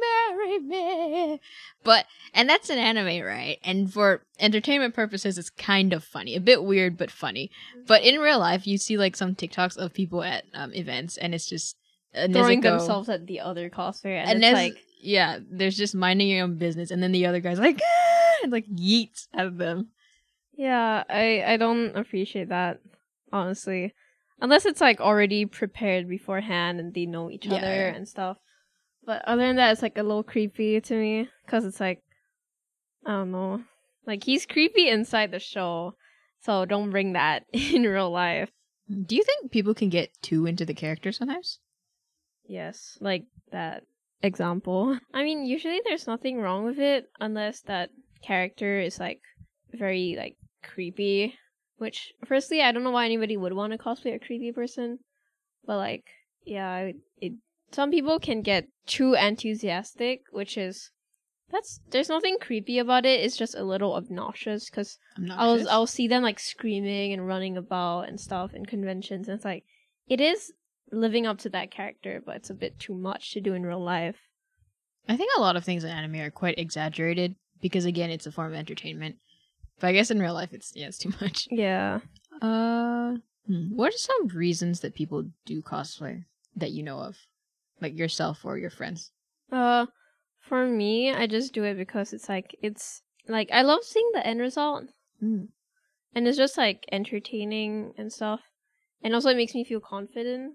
marry 0.00 0.58
me. 0.58 1.40
But 1.84 2.06
and 2.34 2.48
that's 2.48 2.70
an 2.70 2.78
anime 2.78 3.24
right? 3.24 3.58
And 3.64 3.92
for 3.92 4.22
entertainment 4.38 4.94
purposes 4.94 5.38
it's 5.38 5.50
kind 5.50 5.92
of 5.92 6.04
funny 6.04 6.34
a 6.34 6.40
bit 6.40 6.64
weird 6.64 6.96
but 6.98 7.10
funny. 7.10 7.50
But 7.86 8.02
in 8.02 8.20
real 8.20 8.38
life, 8.38 8.66
you 8.66 8.78
see 8.78 8.96
like 8.96 9.16
some 9.16 9.34
TikToks 9.34 9.76
of 9.76 9.94
people 9.94 10.22
at 10.22 10.44
um, 10.54 10.72
events, 10.74 11.16
and 11.16 11.34
it's 11.34 11.48
just 11.48 11.76
uh, 12.14 12.28
Throwing 12.28 12.60
themselves 12.60 13.08
at 13.08 13.26
the 13.26 13.40
other 13.40 13.70
cosplayer, 13.70 14.18
and, 14.20 14.30
and 14.30 14.38
it's 14.38 14.42
Nez- 14.46 14.52
like, 14.52 14.84
yeah, 15.00 15.38
there's 15.50 15.76
just 15.76 15.94
minding 15.94 16.28
your 16.28 16.44
own 16.44 16.56
business, 16.56 16.90
and 16.90 17.02
then 17.02 17.12
the 17.12 17.26
other 17.26 17.40
guy's 17.40 17.58
like, 17.58 17.80
ah! 17.82 18.34
and 18.42 18.52
like 18.52 18.66
yeets 18.66 19.28
at 19.34 19.58
them. 19.58 19.88
yeah, 20.56 21.04
I 21.08 21.42
I 21.46 21.56
don't 21.56 21.96
appreciate 21.96 22.48
that 22.48 22.80
honestly, 23.32 23.94
unless 24.40 24.66
it's 24.66 24.80
like 24.80 25.00
already 25.00 25.46
prepared 25.46 26.08
beforehand 26.08 26.80
and 26.80 26.92
they 26.94 27.06
know 27.06 27.30
each 27.30 27.46
Yeah, 27.46 27.56
other 27.58 27.88
and 27.88 28.08
stuff. 28.08 28.38
But 29.04 29.22
other 29.26 29.42
than 29.46 29.56
that, 29.56 29.72
it's 29.72 29.82
like 29.82 29.96
a 29.98 30.02
little 30.02 30.22
creepy 30.22 30.80
to 30.80 30.94
me 30.94 31.28
because 31.44 31.64
it's 31.64 31.80
like, 31.80 32.02
I 33.06 33.10
don't 33.12 33.32
know, 33.32 33.62
like 34.06 34.24
he's 34.24 34.46
creepy 34.46 34.88
inside 34.88 35.30
the 35.30 35.38
show, 35.38 35.94
so 36.40 36.64
don't 36.64 36.90
bring 36.90 37.12
that 37.14 37.44
in 37.52 37.82
real 37.82 38.10
life. 38.10 38.50
Do 38.88 39.14
you 39.16 39.22
think 39.22 39.52
people 39.52 39.74
can 39.74 39.88
get 39.88 40.10
too 40.22 40.46
into 40.46 40.64
the 40.66 40.74
character 40.74 41.12
sometimes? 41.12 41.60
Yes, 42.50 42.98
like 43.00 43.26
that 43.52 43.84
example. 44.22 44.98
I 45.14 45.22
mean, 45.22 45.46
usually 45.46 45.80
there's 45.84 46.08
nothing 46.08 46.40
wrong 46.40 46.64
with 46.64 46.80
it 46.80 47.06
unless 47.20 47.60
that 47.62 47.90
character 48.22 48.80
is 48.80 48.98
like 48.98 49.20
very 49.72 50.16
like 50.18 50.36
creepy. 50.64 51.38
Which, 51.78 52.12
firstly, 52.26 52.60
I 52.60 52.72
don't 52.72 52.82
know 52.82 52.90
why 52.90 53.06
anybody 53.06 53.36
would 53.36 53.52
want 53.54 53.72
to 53.72 53.78
cosplay 53.78 54.14
a 54.14 54.18
creepy 54.18 54.52
person, 54.52 54.98
but 55.64 55.76
like, 55.76 56.04
yeah, 56.44 56.68
I- 56.68 56.94
it. 57.18 57.34
Some 57.72 57.92
people 57.92 58.18
can 58.18 58.42
get 58.42 58.66
too 58.84 59.14
enthusiastic, 59.14 60.22
which 60.32 60.58
is 60.58 60.90
that's 61.52 61.78
there's 61.90 62.08
nothing 62.08 62.36
creepy 62.40 62.80
about 62.80 63.06
it. 63.06 63.20
It's 63.20 63.36
just 63.36 63.54
a 63.54 63.62
little 63.62 63.94
obnoxious 63.94 64.68
because 64.68 64.98
I'm 65.16 65.26
not. 65.26 65.38
I'll 65.38 65.68
I'll 65.70 65.86
see 65.86 66.08
them 66.08 66.24
like 66.24 66.40
screaming 66.40 67.12
and 67.12 67.28
running 67.28 67.56
about 67.56 68.08
and 68.08 68.20
stuff 68.20 68.54
in 68.54 68.66
conventions, 68.66 69.28
and 69.28 69.36
it's 69.36 69.44
like 69.44 69.64
it 70.08 70.20
is 70.20 70.52
living 70.92 71.26
up 71.26 71.38
to 71.38 71.48
that 71.50 71.70
character, 71.70 72.22
but 72.24 72.36
it's 72.36 72.50
a 72.50 72.54
bit 72.54 72.78
too 72.78 72.94
much 72.94 73.32
to 73.32 73.40
do 73.40 73.54
in 73.54 73.64
real 73.64 73.82
life. 73.82 74.16
I 75.08 75.16
think 75.16 75.30
a 75.36 75.40
lot 75.40 75.56
of 75.56 75.64
things 75.64 75.84
in 75.84 75.90
anime 75.90 76.20
are 76.20 76.30
quite 76.30 76.58
exaggerated 76.58 77.34
because 77.60 77.84
again, 77.84 78.10
it's 78.10 78.26
a 78.26 78.32
form 78.32 78.52
of 78.52 78.58
entertainment. 78.58 79.16
But 79.80 79.88
I 79.88 79.92
guess 79.92 80.10
in 80.10 80.20
real 80.20 80.34
life, 80.34 80.52
it's 80.52 80.72
yeah, 80.74 80.86
it's 80.88 80.98
too 80.98 81.12
much. 81.20 81.48
Yeah. 81.50 82.00
Uh, 82.40 83.16
hmm, 83.46 83.74
what 83.74 83.94
are 83.94 83.98
some 83.98 84.28
reasons 84.28 84.80
that 84.80 84.94
people 84.94 85.24
do 85.46 85.62
cosplay 85.62 86.24
that 86.56 86.72
you 86.72 86.82
know 86.82 86.98
of, 86.98 87.16
like 87.80 87.96
yourself 87.96 88.44
or 88.44 88.58
your 88.58 88.70
friends? 88.70 89.10
Uh, 89.50 89.86
for 90.40 90.66
me, 90.66 91.12
I 91.12 91.26
just 91.26 91.52
do 91.52 91.64
it 91.64 91.76
because 91.76 92.12
it's 92.12 92.28
like 92.28 92.54
it's 92.62 93.02
like 93.28 93.50
I 93.52 93.62
love 93.62 93.84
seeing 93.84 94.10
the 94.12 94.26
end 94.26 94.40
result. 94.40 94.84
Mm. 95.22 95.48
and 96.14 96.26
it's 96.26 96.38
just 96.38 96.56
like 96.56 96.86
entertaining 96.90 97.92
and 97.98 98.10
stuff. 98.10 98.40
And 99.02 99.14
also, 99.14 99.28
it 99.30 99.36
makes 99.36 99.54
me 99.54 99.64
feel 99.64 99.80
confident. 99.80 100.54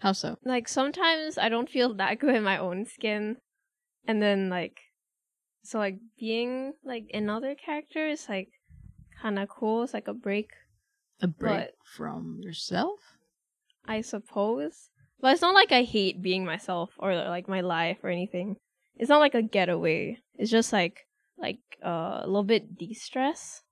How 0.00 0.12
so? 0.12 0.36
Like 0.44 0.68
sometimes 0.68 1.38
I 1.38 1.48
don't 1.48 1.70
feel 1.70 1.94
that 1.94 2.18
good 2.18 2.34
in 2.34 2.42
my 2.42 2.58
own 2.58 2.84
skin, 2.84 3.36
and 4.06 4.20
then 4.22 4.48
like, 4.50 4.78
so 5.62 5.78
like 5.78 5.98
being 6.18 6.74
like 6.84 7.10
another 7.14 7.54
character 7.54 8.06
is 8.06 8.28
like 8.28 8.48
kind 9.22 9.38
of 9.38 9.48
cool. 9.48 9.82
It's 9.84 9.94
like 9.94 10.08
a 10.08 10.14
break, 10.14 10.50
A 11.22 11.26
break 11.26 11.52
But- 11.52 11.74
from 11.96 12.40
yourself? 12.42 13.00
I 13.88 14.00
suppose. 14.00 14.90
But 15.20 15.32
it's 15.32 15.42
not 15.42 15.54
like 15.54 15.72
I 15.72 15.82
hate 15.82 16.20
being 16.20 16.44
myself 16.44 16.90
or 16.98 17.14
like 17.14 17.48
my 17.48 17.62
life 17.62 17.98
or 18.02 18.10
anything. 18.10 18.56
It's 18.96 19.08
not 19.08 19.20
like 19.20 19.34
a 19.34 19.42
getaway. 19.42 20.18
It's 20.34 20.50
just 20.50 20.72
like 20.72 21.06
like 21.38 21.58
uh, 21.84 22.20
a 22.22 22.26
little 22.26 22.44
bit 22.44 22.76
de-stress, 22.76 23.62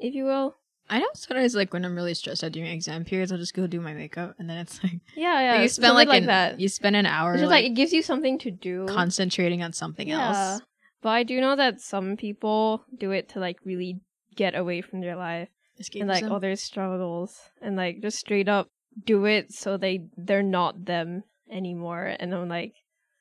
if 0.00 0.14
you 0.14 0.24
will. 0.24 0.56
I 0.88 0.98
know 1.00 1.06
sometimes 1.14 1.54
like 1.54 1.72
when 1.72 1.84
I'm 1.84 1.94
really 1.94 2.14
stressed 2.14 2.44
out 2.44 2.52
during 2.52 2.70
exam 2.70 3.04
periods, 3.04 3.32
I'll 3.32 3.38
just 3.38 3.54
go 3.54 3.66
do 3.66 3.80
my 3.80 3.92
makeup 3.92 4.34
and 4.38 4.48
then 4.48 4.58
it's 4.58 4.82
like, 4.82 5.00
Yeah, 5.16 5.40
yeah. 5.40 5.52
like, 5.54 5.62
you 5.62 5.68
spend 5.68 5.86
something 5.88 6.08
like, 6.08 6.20
an, 6.22 6.26
that. 6.26 6.60
you 6.60 6.68
spend 6.68 6.96
an 6.96 7.06
hour 7.06 7.32
It's 7.34 7.40
just 7.42 7.50
like, 7.50 7.64
like, 7.64 7.72
it 7.72 7.74
gives 7.74 7.92
you 7.92 8.02
something 8.02 8.38
to 8.38 8.50
do. 8.50 8.86
concentrating 8.86 9.62
on 9.62 9.72
something 9.72 10.10
else. 10.10 10.62
But 11.02 11.10
I 11.10 11.22
do 11.24 11.40
know 11.40 11.56
that 11.56 11.80
some 11.80 12.16
people 12.16 12.84
do 12.96 13.10
it 13.10 13.28
to 13.30 13.40
like 13.40 13.58
really 13.64 14.00
get 14.34 14.54
away 14.56 14.80
from 14.80 15.00
their 15.00 15.16
life 15.16 15.48
and 15.94 16.08
like 16.08 16.24
all 16.24 16.40
their 16.40 16.56
struggles 16.56 17.38
and 17.60 17.76
like 17.76 18.00
just 18.00 18.18
straight 18.18 18.48
up 18.48 18.68
do 19.04 19.26
it 19.26 19.52
so 19.52 19.76
they 19.76 20.06
they're 20.16 20.42
not 20.42 20.84
them 20.86 21.22
anymore. 21.50 22.16
And 22.18 22.34
I'm 22.34 22.48
like, 22.48 22.72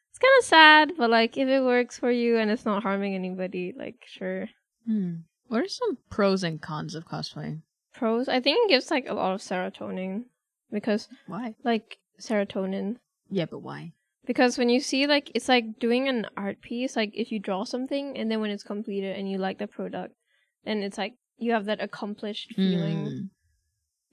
it's 0.09 0.19
kind 0.19 0.33
of 0.39 0.45
sad, 0.45 0.91
but 0.97 1.09
like 1.09 1.37
if 1.37 1.47
it 1.49 1.61
works 1.63 1.99
for 1.99 2.09
you 2.11 2.37
and 2.37 2.49
it's 2.49 2.65
not 2.65 2.83
harming 2.83 3.13
anybody, 3.15 3.73
like 3.77 3.97
sure. 4.07 4.47
Hmm. 4.87 5.15
What 5.47 5.61
are 5.61 5.67
some 5.67 5.97
pros 6.09 6.43
and 6.43 6.61
cons 6.61 6.95
of 6.95 7.07
cosplay? 7.07 7.61
Pros, 7.93 8.27
I 8.27 8.39
think 8.39 8.57
it 8.59 8.69
gives 8.69 8.91
like 8.91 9.07
a 9.07 9.13
lot 9.13 9.33
of 9.33 9.41
serotonin 9.41 10.25
because 10.71 11.07
Why? 11.27 11.55
like 11.63 11.97
serotonin 12.19 12.97
Yeah, 13.29 13.45
but 13.45 13.59
why? 13.59 13.93
Because 14.25 14.57
when 14.57 14.69
you 14.69 14.79
see 14.79 15.05
like 15.05 15.31
it's 15.35 15.47
like 15.47 15.79
doing 15.79 16.07
an 16.07 16.25
art 16.35 16.61
piece, 16.61 16.95
like 16.95 17.11
if 17.13 17.31
you 17.31 17.39
draw 17.39 17.63
something 17.63 18.17
and 18.17 18.29
then 18.29 18.41
when 18.41 18.49
it's 18.51 18.63
completed 18.63 19.15
and 19.15 19.29
you 19.29 19.37
like 19.37 19.59
the 19.59 19.67
product, 19.67 20.15
then 20.65 20.81
it's 20.81 20.97
like 20.97 21.13
you 21.37 21.53
have 21.53 21.65
that 21.65 21.81
accomplished 21.81 22.53
feeling. 22.55 23.05
Hmm. 23.05 23.19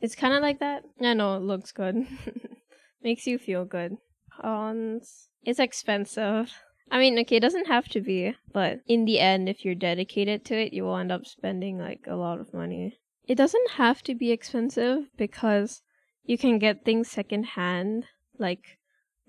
It's 0.01 0.15
kind 0.15 0.35
of 0.35 0.43
like 0.43 0.59
that. 0.59 0.83
I 1.01 1.15
know 1.15 1.37
it 1.37 1.43
looks 1.43 1.73
good, 1.73 2.07
makes 3.03 3.27
you 3.27 3.39
feel 3.39 3.65
good. 3.65 3.97
Cons, 4.41 5.29
it's 5.45 5.61
expensive. 5.61 6.53
I 6.91 6.99
mean, 6.99 7.19
okay, 7.21 7.37
it 7.37 7.41
doesn't 7.41 7.69
have 7.69 7.89
to 7.89 8.01
be, 8.01 8.35
but 8.53 8.81
in 8.87 9.05
the 9.05 9.19
end, 9.19 9.49
if 9.49 9.65
you're 9.65 9.75
dedicated 9.75 10.45
to 10.47 10.55
it, 10.55 10.73
you 10.73 10.85
will 10.85 10.97
end 10.97 11.11
up 11.11 11.27
spending 11.27 11.79
like 11.79 12.05
a 12.07 12.17
lot 12.17 12.41
of 12.41 12.53
money. 12.53 12.99
It 13.27 13.37
doesn't 13.37 13.73
have 13.73 14.03
to 14.05 14.15
be 14.15 14.31
expensive 14.31 15.05
because 15.17 15.83
you 16.25 16.37
can 16.37 16.59
get 16.59 16.85
things 16.85 17.09
secondhand. 17.11 18.05
Like 18.39 18.79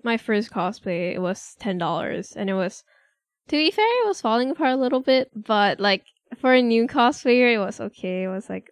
my 0.02 0.16
first 0.16 0.50
cosplay, 0.50 1.14
it 1.14 1.20
was 1.20 1.56
ten 1.58 1.78
dollars, 1.78 2.32
and 2.36 2.50
it 2.50 2.54
was, 2.54 2.84
to 3.48 3.56
be 3.56 3.70
fair, 3.70 4.04
it 4.04 4.08
was 4.08 4.20
falling 4.20 4.50
apart 4.50 4.72
a 4.72 4.76
little 4.76 5.00
bit. 5.00 5.30
But 5.34 5.80
like 5.80 6.04
for 6.38 6.52
a 6.52 6.62
new 6.62 6.86
cosplayer, 6.86 7.54
it 7.54 7.58
was 7.58 7.80
okay. 7.80 8.24
It 8.24 8.28
was 8.28 8.50
like, 8.50 8.70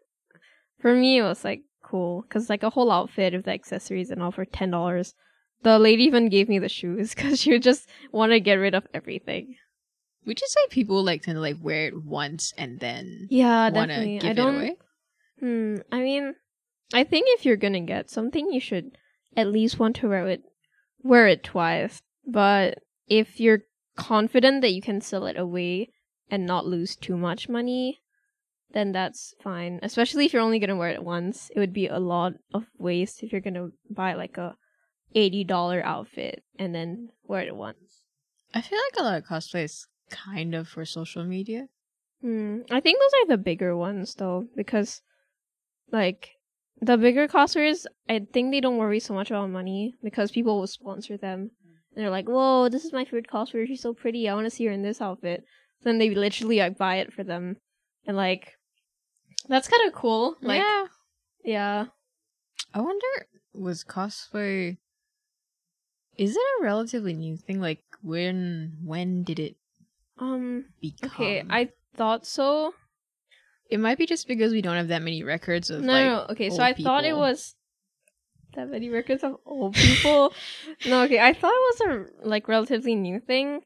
for 0.81 0.95
me, 0.95 1.19
it 1.19 1.23
was 1.23 1.45
like 1.45 1.63
cool 1.83 2.23
because 2.23 2.51
like 2.51 2.63
a 2.63 2.71
whole 2.71 2.91
outfit 2.91 3.33
with 3.33 3.45
the 3.45 3.53
accessories 3.53 4.11
and 4.11 4.23
all 4.23 4.33
for 4.33 4.45
ten 4.45 4.71
dollars. 4.71 5.15
The 5.63 5.79
lady 5.79 6.05
even 6.05 6.29
gave 6.29 6.49
me 6.49 6.59
the 6.59 6.69
shoes 6.69 7.15
because 7.15 7.41
she 7.41 7.53
would 7.53 7.63
just 7.63 7.89
want 8.11 8.33
to 8.33 8.41
get 8.41 8.55
rid 8.55 8.75
of 8.75 8.87
everything. 8.93 9.57
Would 10.27 10.41
you 10.41 10.47
say 10.49 10.61
people 10.71 11.03
like 11.03 11.23
tend 11.23 11.37
to 11.37 11.41
like 11.41 11.57
wear 11.61 11.87
it 11.89 12.05
once 12.05 12.53
and 12.57 12.79
then 12.81 13.27
Yeah, 13.31 13.71
want 13.71 13.91
to 13.91 13.97
definitely. 13.97 14.19
give 14.19 14.31
I 14.31 14.33
don't. 14.35 14.55
away? 14.57 14.77
Hmm. 15.41 15.77
I 15.91 16.01
mean, 16.01 16.35
I 16.95 17.03
think 17.05 17.27
if 17.31 17.45
you're 17.45 17.57
gonna 17.57 17.81
get 17.81 18.09
something, 18.11 18.53
you 18.53 18.61
should 18.61 18.93
at 19.37 19.49
least 19.49 19.79
want 19.81 19.97
to 19.97 20.09
wear 20.09 20.29
it, 20.29 20.43
wear 21.03 21.27
it 21.27 21.43
twice. 21.43 22.03
But 22.27 22.79
if 23.09 23.41
you're 23.41 23.63
confident 23.97 24.61
that 24.63 24.73
you 24.73 24.81
can 24.81 25.01
sell 25.01 25.27
it 25.27 25.37
away 25.37 25.91
and 26.31 26.47
not 26.47 26.67
lose 26.67 26.95
too 26.95 27.17
much 27.17 27.49
money, 27.49 27.99
then 28.73 28.93
that's 28.93 29.35
fine. 29.43 29.81
Especially 29.83 30.25
if 30.27 30.33
you're 30.33 30.43
only 30.43 30.61
gonna 30.61 30.77
wear 30.77 30.91
it 30.91 31.03
once, 31.03 31.51
it 31.55 31.59
would 31.59 31.73
be 31.73 31.89
a 31.89 31.99
lot 31.99 32.35
of 32.55 32.67
waste 32.79 33.23
if 33.25 33.33
you're 33.33 33.41
gonna 33.41 33.71
buy 33.91 34.15
like 34.15 34.39
a 34.39 34.55
eighty 35.15 35.45
dollar 35.45 35.83
outfit 35.85 36.43
and 36.59 36.75
then 36.75 37.11
wear 37.25 37.43
it 37.43 37.57
once. 37.57 38.05
I 38.55 38.61
feel 38.61 38.79
like 38.79 39.01
a 39.01 39.03
lot 39.03 39.19
of 39.19 39.25
cosplay 39.25 39.65
is 39.65 39.87
kind 40.11 40.55
of 40.55 40.69
for 40.69 40.85
social 40.85 41.25
media. 41.25 41.69
Hmm. 42.21 42.61
I 42.71 42.81
think 42.81 43.01
those 43.01 43.23
are 43.23 43.27
the 43.29 43.43
bigger 43.43 43.77
ones 43.77 44.15
though, 44.15 44.47
because 44.55 45.03
like 45.91 46.31
the 46.81 46.97
bigger 46.97 47.29
cosplayers, 47.29 47.87
I 48.09 48.27
think 48.33 48.51
they 48.51 48.61
don't 48.61 48.77
worry 48.77 49.01
so 49.01 49.15
much 49.15 49.31
about 49.31 49.51
money 49.51 49.95
because 50.03 50.31
people 50.31 50.59
will 50.59 50.67
sponsor 50.67 51.17
them. 51.17 51.51
And 51.95 52.03
they're 52.03 52.11
like, 52.11 52.29
"Whoa, 52.29 52.69
this 52.69 52.85
is 52.85 52.93
my 52.93 53.05
favorite 53.05 53.29
cosplayer. 53.29 53.67
She's 53.67 53.83
so 53.83 53.93
pretty. 53.93 54.29
I 54.29 54.35
want 54.35 54.47
to 54.47 54.51
see 54.51 54.67
her 54.67 54.73
in 54.73 54.83
this 54.83 55.01
outfit." 55.01 55.45
So 55.81 55.91
Then 55.91 55.99
they 55.99 56.11
literally 56.11 56.59
like 56.59 56.79
buy 56.79 56.97
it 56.97 57.13
for 57.13 57.23
them, 57.23 57.57
and 58.07 58.17
like 58.17 58.55
that's 59.49 59.69
kind 59.69 59.87
of 59.87 59.93
cool. 59.93 60.37
Like, 60.41 60.63
yeah. 60.63 60.87
yeah, 61.45 61.87
I 62.73 62.81
wonder 62.81 63.07
was 63.53 63.85
cosplay 63.85 64.79
is 66.17 66.37
it 66.37 66.43
a 66.61 66.65
relatively 66.65 67.15
new 67.15 67.37
thing? 67.37 67.61
Like 67.61 67.83
when 68.03 68.79
when 68.85 69.23
did 69.23 69.39
it 69.39 69.57
um, 70.19 70.67
become? 70.81 71.11
okay, 71.11 71.45
I 71.49 71.71
thought 71.97 72.27
so. 72.27 72.75
it 73.71 73.81
might 73.81 73.99
be 73.99 74.07
just 74.07 74.29
because 74.29 74.53
we 74.53 74.63
don't 74.63 74.77
have 74.77 74.89
that 74.89 75.03
many 75.03 75.23
records 75.23 75.71
of 75.71 75.83
no, 75.83 75.93
like 75.93 76.05
no, 76.05 76.27
okay. 76.31 76.51
So 76.51 76.63
I 76.63 76.75
thought 76.75 77.05
it 77.05 77.17
was 77.17 77.55
that 78.55 78.71
many 78.71 78.91
records 78.91 79.23
of 79.25 79.37
old 79.47 79.75
people. 79.75 80.33
no, 80.87 81.03
okay. 81.03 81.19
I 81.19 81.33
thought 81.33 81.53
it 81.53 81.81
was 81.81 81.81
a 81.81 82.29
like 82.29 82.49
relatively 82.49 82.95
new 82.95 83.21
thing, 83.21 83.63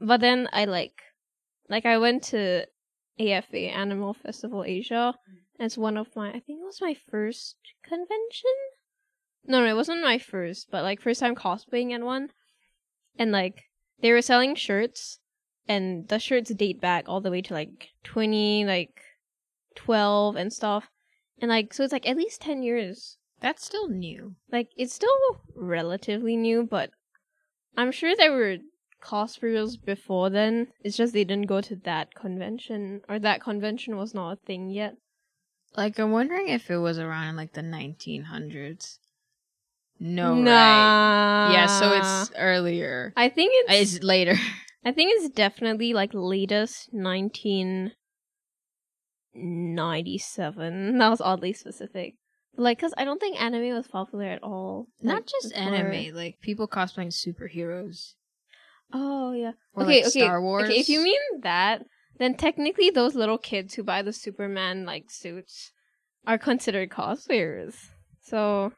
but 0.00 0.20
then 0.20 0.48
I 0.52 0.66
like, 0.66 1.00
like 1.68 1.86
I 1.86 1.98
went 1.98 2.24
to 2.24 2.66
AFA 3.18 3.58
Anime 3.58 4.14
Festival 4.14 4.64
Asia. 4.64 5.14
It's 5.58 5.76
one 5.76 5.96
of 5.96 6.14
my. 6.16 6.28
I 6.28 6.40
think 6.40 6.60
it 6.60 6.64
was 6.64 6.80
my 6.80 6.96
first 7.10 7.56
convention. 7.84 8.56
No, 9.44 9.60
no, 9.60 9.66
it 9.66 9.76
wasn't 9.76 10.02
my 10.02 10.18
first, 10.18 10.70
but 10.70 10.82
like 10.82 11.00
first 11.00 11.20
time 11.20 11.34
cosplaying 11.34 11.92
at 11.92 12.02
one, 12.02 12.30
and 13.18 13.32
like 13.32 13.64
they 14.00 14.12
were 14.12 14.22
selling 14.22 14.54
shirts, 14.54 15.18
and 15.66 16.08
the 16.08 16.18
shirts 16.18 16.50
date 16.54 16.80
back 16.80 17.08
all 17.08 17.20
the 17.20 17.30
way 17.30 17.42
to 17.42 17.54
like 17.54 17.88
twenty 18.04 18.64
like 18.64 19.02
twelve 19.74 20.36
and 20.36 20.52
stuff, 20.52 20.90
and 21.40 21.48
like 21.48 21.72
so 21.72 21.84
it's 21.84 21.92
like 21.92 22.08
at 22.08 22.16
least 22.16 22.42
ten 22.42 22.62
years 22.62 23.16
that's 23.40 23.64
still 23.64 23.88
new. 23.88 24.34
like 24.52 24.68
it's 24.76 24.94
still 24.94 25.08
relatively 25.56 26.36
new, 26.36 26.62
but 26.62 26.90
I'm 27.76 27.90
sure 27.92 28.14
there 28.14 28.32
were 28.32 28.58
cosplayers 29.02 29.82
before 29.82 30.28
then. 30.28 30.68
It's 30.84 30.96
just 30.96 31.14
they 31.14 31.24
didn't 31.24 31.46
go 31.46 31.60
to 31.62 31.76
that 31.76 32.14
convention, 32.14 33.00
or 33.08 33.18
that 33.18 33.40
convention 33.40 33.96
was 33.96 34.14
not 34.14 34.32
a 34.32 34.36
thing 34.36 34.68
yet. 34.68 34.96
Like 35.76 35.98
I'm 35.98 36.10
wondering 36.10 36.48
if 36.48 36.70
it 36.70 36.76
was 36.78 36.98
around 36.98 37.28
in 37.28 37.36
like 37.36 37.54
the 37.54 37.62
1900s. 37.62 38.98
No, 40.02 40.32
right? 40.32 41.52
Yeah, 41.52 41.66
so 41.66 41.92
it's 41.92 42.32
earlier. 42.38 43.12
I 43.16 43.28
think 43.28 43.52
it's. 43.54 43.94
It's 43.96 44.02
later. 44.02 44.34
I 44.84 44.92
think 44.92 45.12
it's 45.14 45.28
definitely 45.28 45.92
like 45.92 46.10
latest 46.14 46.88
nineteen 46.92 47.92
ninety 49.34 50.16
seven. 50.16 50.98
That 50.98 51.10
was 51.10 51.20
oddly 51.20 51.52
specific. 51.52 52.14
Like, 52.56 52.80
cause 52.80 52.94
I 52.96 53.04
don't 53.04 53.20
think 53.20 53.40
anime 53.40 53.74
was 53.74 53.86
popular 53.86 54.24
at 54.24 54.42
all. 54.42 54.88
Not 55.02 55.26
just 55.26 55.54
before. 55.54 55.74
anime, 55.74 56.14
like 56.14 56.40
people 56.40 56.66
cosplaying 56.66 57.12
superheroes. 57.12 58.14
Oh 58.92 59.32
yeah. 59.32 59.52
Or 59.74 59.84
okay, 59.84 59.98
like 59.98 60.06
okay, 60.06 60.20
Star 60.20 60.42
Wars. 60.42 60.64
okay. 60.64 60.80
If 60.80 60.88
you 60.88 61.02
mean 61.02 61.20
that, 61.42 61.84
then 62.18 62.34
technically 62.34 62.88
those 62.90 63.14
little 63.14 63.38
kids 63.38 63.74
who 63.74 63.84
buy 63.84 64.00
the 64.00 64.12
Superman 64.12 64.86
like 64.86 65.10
suits 65.10 65.72
are 66.26 66.38
considered 66.38 66.88
cosplayers. 66.90 67.74
So 68.22 68.72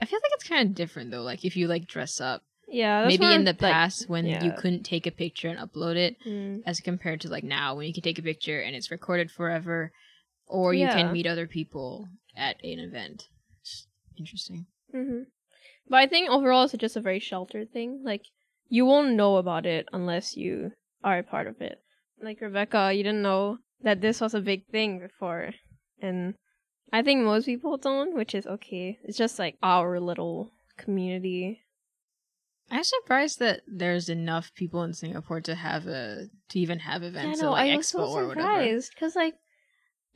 I 0.00 0.06
feel 0.06 0.18
like 0.22 0.32
it's 0.34 0.48
kind 0.48 0.68
of 0.68 0.74
different 0.74 1.10
though. 1.10 1.22
Like 1.22 1.44
if 1.44 1.56
you 1.56 1.68
like 1.68 1.86
dress 1.86 2.20
up, 2.20 2.42
yeah, 2.68 3.02
that's 3.02 3.18
maybe 3.18 3.32
in 3.34 3.44
the 3.44 3.52
like- 3.52 3.72
past 3.72 4.08
when 4.08 4.26
you 4.26 4.52
couldn't 4.52 4.82
take 4.82 5.06
a 5.06 5.10
picture 5.10 5.48
and 5.48 5.58
upload 5.58 5.96
it, 5.96 6.16
Mm. 6.26 6.62
as 6.66 6.80
compared 6.80 7.20
to 7.22 7.28
like 7.28 7.44
now 7.44 7.76
when 7.76 7.86
you 7.86 7.92
can 7.94 8.02
take 8.02 8.18
a 8.18 8.22
picture 8.22 8.60
and 8.60 8.74
it's 8.76 8.90
recorded 8.90 9.30
forever, 9.30 9.92
or 10.46 10.74
you 10.74 10.80
Yeah. 10.86 10.94
can 10.94 11.12
meet 11.12 11.26
other 11.26 11.46
people 11.46 12.08
at 12.36 12.56
an 12.64 12.78
event. 12.80 13.28
It's 13.60 13.86
interesting. 14.18 14.66
hmm 14.92 15.22
But 15.88 15.96
I 16.00 16.06
think 16.06 16.30
overall 16.30 16.64
it's 16.64 16.72
just 16.74 16.96
a 16.96 17.00
very 17.00 17.20
sheltered 17.20 17.72
thing. 17.72 18.02
Like 18.04 18.22
you 18.68 18.84
won't 18.86 19.14
know 19.14 19.36
about 19.36 19.66
it 19.66 19.88
unless 19.92 20.36
you 20.36 20.72
are 21.02 21.18
a 21.18 21.22
part 21.22 21.46
of 21.46 21.60
it. 21.60 21.78
Like 22.20 22.40
Rebecca, 22.40 22.92
you 22.92 23.02
didn't 23.02 23.22
know 23.22 23.58
that 23.82 24.00
this 24.00 24.20
was 24.20 24.34
a 24.34 24.40
big 24.40 24.66
thing 24.68 24.98
before, 24.98 25.52
and 26.00 26.34
I 26.94 27.02
think 27.02 27.24
most 27.24 27.46
people 27.46 27.76
don't, 27.76 28.14
which 28.14 28.36
is 28.36 28.46
okay. 28.46 29.00
It's 29.02 29.18
just 29.18 29.36
like 29.36 29.56
our 29.64 29.98
little 29.98 30.52
community. 30.76 31.60
I'm 32.70 32.84
surprised 32.84 33.40
that 33.40 33.62
there's 33.66 34.08
enough 34.08 34.52
people 34.54 34.84
in 34.84 34.94
Singapore 34.94 35.40
to 35.40 35.56
have 35.56 35.88
a 35.88 36.28
to 36.50 36.58
even 36.60 36.78
have 36.78 37.02
events 37.02 37.42
know. 37.42 37.48
at 37.48 37.50
like 37.50 37.72
I 37.72 37.76
was 37.76 37.86
expo 37.88 37.90
so 37.90 38.04
or 38.04 38.28
whatever. 38.28 38.46
surprised 38.46 38.92
because 38.94 39.16
like 39.16 39.34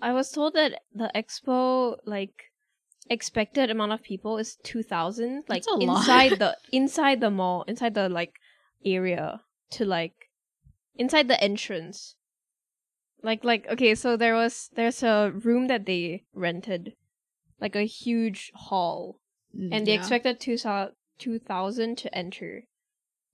I 0.00 0.12
was 0.12 0.30
told 0.30 0.54
that 0.54 0.82
the 0.94 1.11
expo 1.16 1.97
like 2.06 2.44
expected 3.11 3.70
amount 3.70 3.90
of 3.90 4.04
people 4.04 4.38
is 4.38 4.54
two 4.62 4.85
thousand, 4.85 5.44
like 5.49 5.64
That's 5.64 5.66
a 5.66 5.75
lot. 5.75 5.99
inside 5.99 6.38
the 6.38 6.56
inside 6.73 7.20
the 7.20 7.30
mall, 7.30 7.64
inside 7.66 7.94
the 7.94 8.08
like 8.08 8.35
area 8.85 9.40
to 9.73 9.85
like 9.85 10.14
inside 10.94 11.26
the 11.26 11.42
entrance. 11.42 12.14
Like 13.22 13.42
like 13.44 13.66
okay, 13.68 13.94
so 13.94 14.16
there 14.16 14.34
was 14.34 14.70
there's 14.75 15.02
a 15.02 15.32
room 15.34 15.66
that 15.68 15.87
they 15.87 16.25
rented, 16.34 16.94
like 17.60 17.75
a 17.75 17.82
huge 17.82 18.52
hall, 18.54 19.20
and 19.52 19.87
they 19.87 19.94
Yeah. 19.94 19.98
expected 19.98 20.38
two 20.40 20.56
two 21.18 21.38
thousand 21.38 21.98
to 21.98 22.14
enter, 22.14 22.64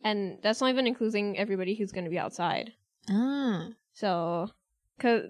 and 0.03 0.39
that's 0.43 0.61
not 0.61 0.71
even 0.71 0.87
including 0.87 1.37
everybody 1.39 1.75
who's 1.75 1.93
gonna 1.93 2.09
be 2.09 2.19
outside. 2.19 2.73
Ah. 3.11 3.69
So, 3.93 4.51
cause 4.99 5.25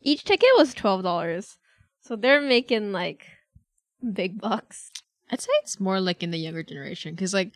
each 0.00 0.24
ticket 0.24 0.48
was 0.56 0.72
twelve 0.72 1.02
dollars, 1.02 1.58
so 2.00 2.16
they're 2.16 2.40
making 2.40 2.92
like 2.92 3.26
big 4.12 4.40
bucks. 4.40 4.90
I'd 5.30 5.40
say 5.40 5.50
it's 5.62 5.78
more 5.78 6.00
like 6.00 6.22
in 6.22 6.30
the 6.30 6.38
younger 6.38 6.62
generation 6.62 7.14
because, 7.14 7.34
like, 7.34 7.52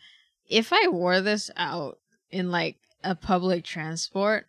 if 0.47 0.71
I 0.71 0.87
wore 0.89 1.21
this 1.21 1.49
out 1.57 1.97
in 2.29 2.51
like 2.51 2.77
a 3.03 3.15
public 3.15 3.63
transport, 3.65 4.47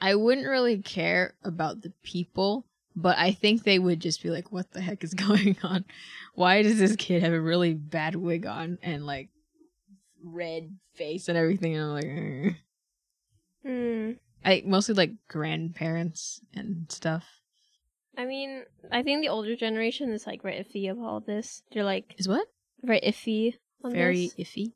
I 0.00 0.14
wouldn't 0.14 0.46
really 0.46 0.78
care 0.78 1.34
about 1.42 1.82
the 1.82 1.92
people, 2.02 2.64
but 2.94 3.18
I 3.18 3.32
think 3.32 3.62
they 3.64 3.78
would 3.78 4.00
just 4.00 4.22
be 4.22 4.30
like, 4.30 4.52
"What 4.52 4.70
the 4.72 4.80
heck 4.80 5.02
is 5.04 5.14
going 5.28 5.56
on? 5.62 5.84
Why 6.34 6.62
does 6.62 6.78
this 6.78 6.96
kid 6.96 7.22
have 7.22 7.32
a 7.32 7.40
really 7.40 7.74
bad 7.74 8.14
wig 8.14 8.46
on 8.46 8.78
and 8.82 9.04
like 9.06 9.28
red 10.22 10.76
face 10.94 11.28
and 11.28 11.36
everything?" 11.38 11.74
And 11.76 11.84
I'm 11.84 11.92
like, 11.94 12.04
"Eh." 12.04 12.50
Hmm. 13.66 14.12
I 14.44 14.62
mostly 14.64 14.94
like 14.94 15.12
grandparents 15.28 16.40
and 16.54 16.86
stuff. 16.90 17.24
I 18.16 18.24
mean, 18.24 18.64
I 18.90 19.02
think 19.02 19.20
the 19.20 19.28
older 19.28 19.54
generation 19.56 20.10
is 20.10 20.26
like 20.26 20.42
very 20.42 20.56
iffy 20.64 20.90
about 20.90 21.26
this. 21.26 21.62
They're 21.72 21.84
like 21.84 22.14
Is 22.18 22.28
what 22.28 22.46
very 22.82 23.00
iffy 23.00 23.54
on 23.84 23.92
very 23.92 24.28
this. 24.36 24.48
iffy? 24.48 24.72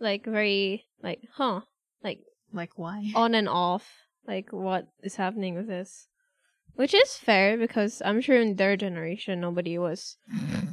like 0.00 0.24
very 0.24 0.86
like 1.02 1.20
huh, 1.32 1.60
like 2.02 2.20
Like 2.52 2.78
why? 2.78 3.10
on 3.14 3.34
and 3.34 3.48
off, 3.48 3.86
like 4.28 4.52
what 4.52 4.86
is 5.02 5.16
happening 5.16 5.54
with 5.54 5.66
this. 5.66 6.06
Which 6.74 6.94
is 6.94 7.16
fair 7.16 7.56
because 7.56 8.00
I'm 8.04 8.20
sure 8.20 8.40
in 8.40 8.54
their 8.54 8.76
generation 8.76 9.40
nobody 9.40 9.78
was 9.78 10.16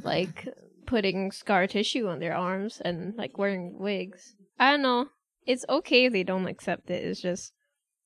like 0.04 0.46
putting 0.86 1.32
scar 1.32 1.66
tissue 1.66 2.06
on 2.06 2.20
their 2.20 2.36
arms 2.36 2.80
and 2.84 3.16
like 3.16 3.38
wearing 3.38 3.76
wigs. 3.78 4.36
I 4.58 4.70
don't 4.70 4.82
know. 4.82 5.06
It's 5.46 5.64
okay 5.68 6.08
they 6.08 6.22
don't 6.22 6.46
accept 6.46 6.90
it. 6.90 7.02
It's 7.02 7.20
just 7.20 7.52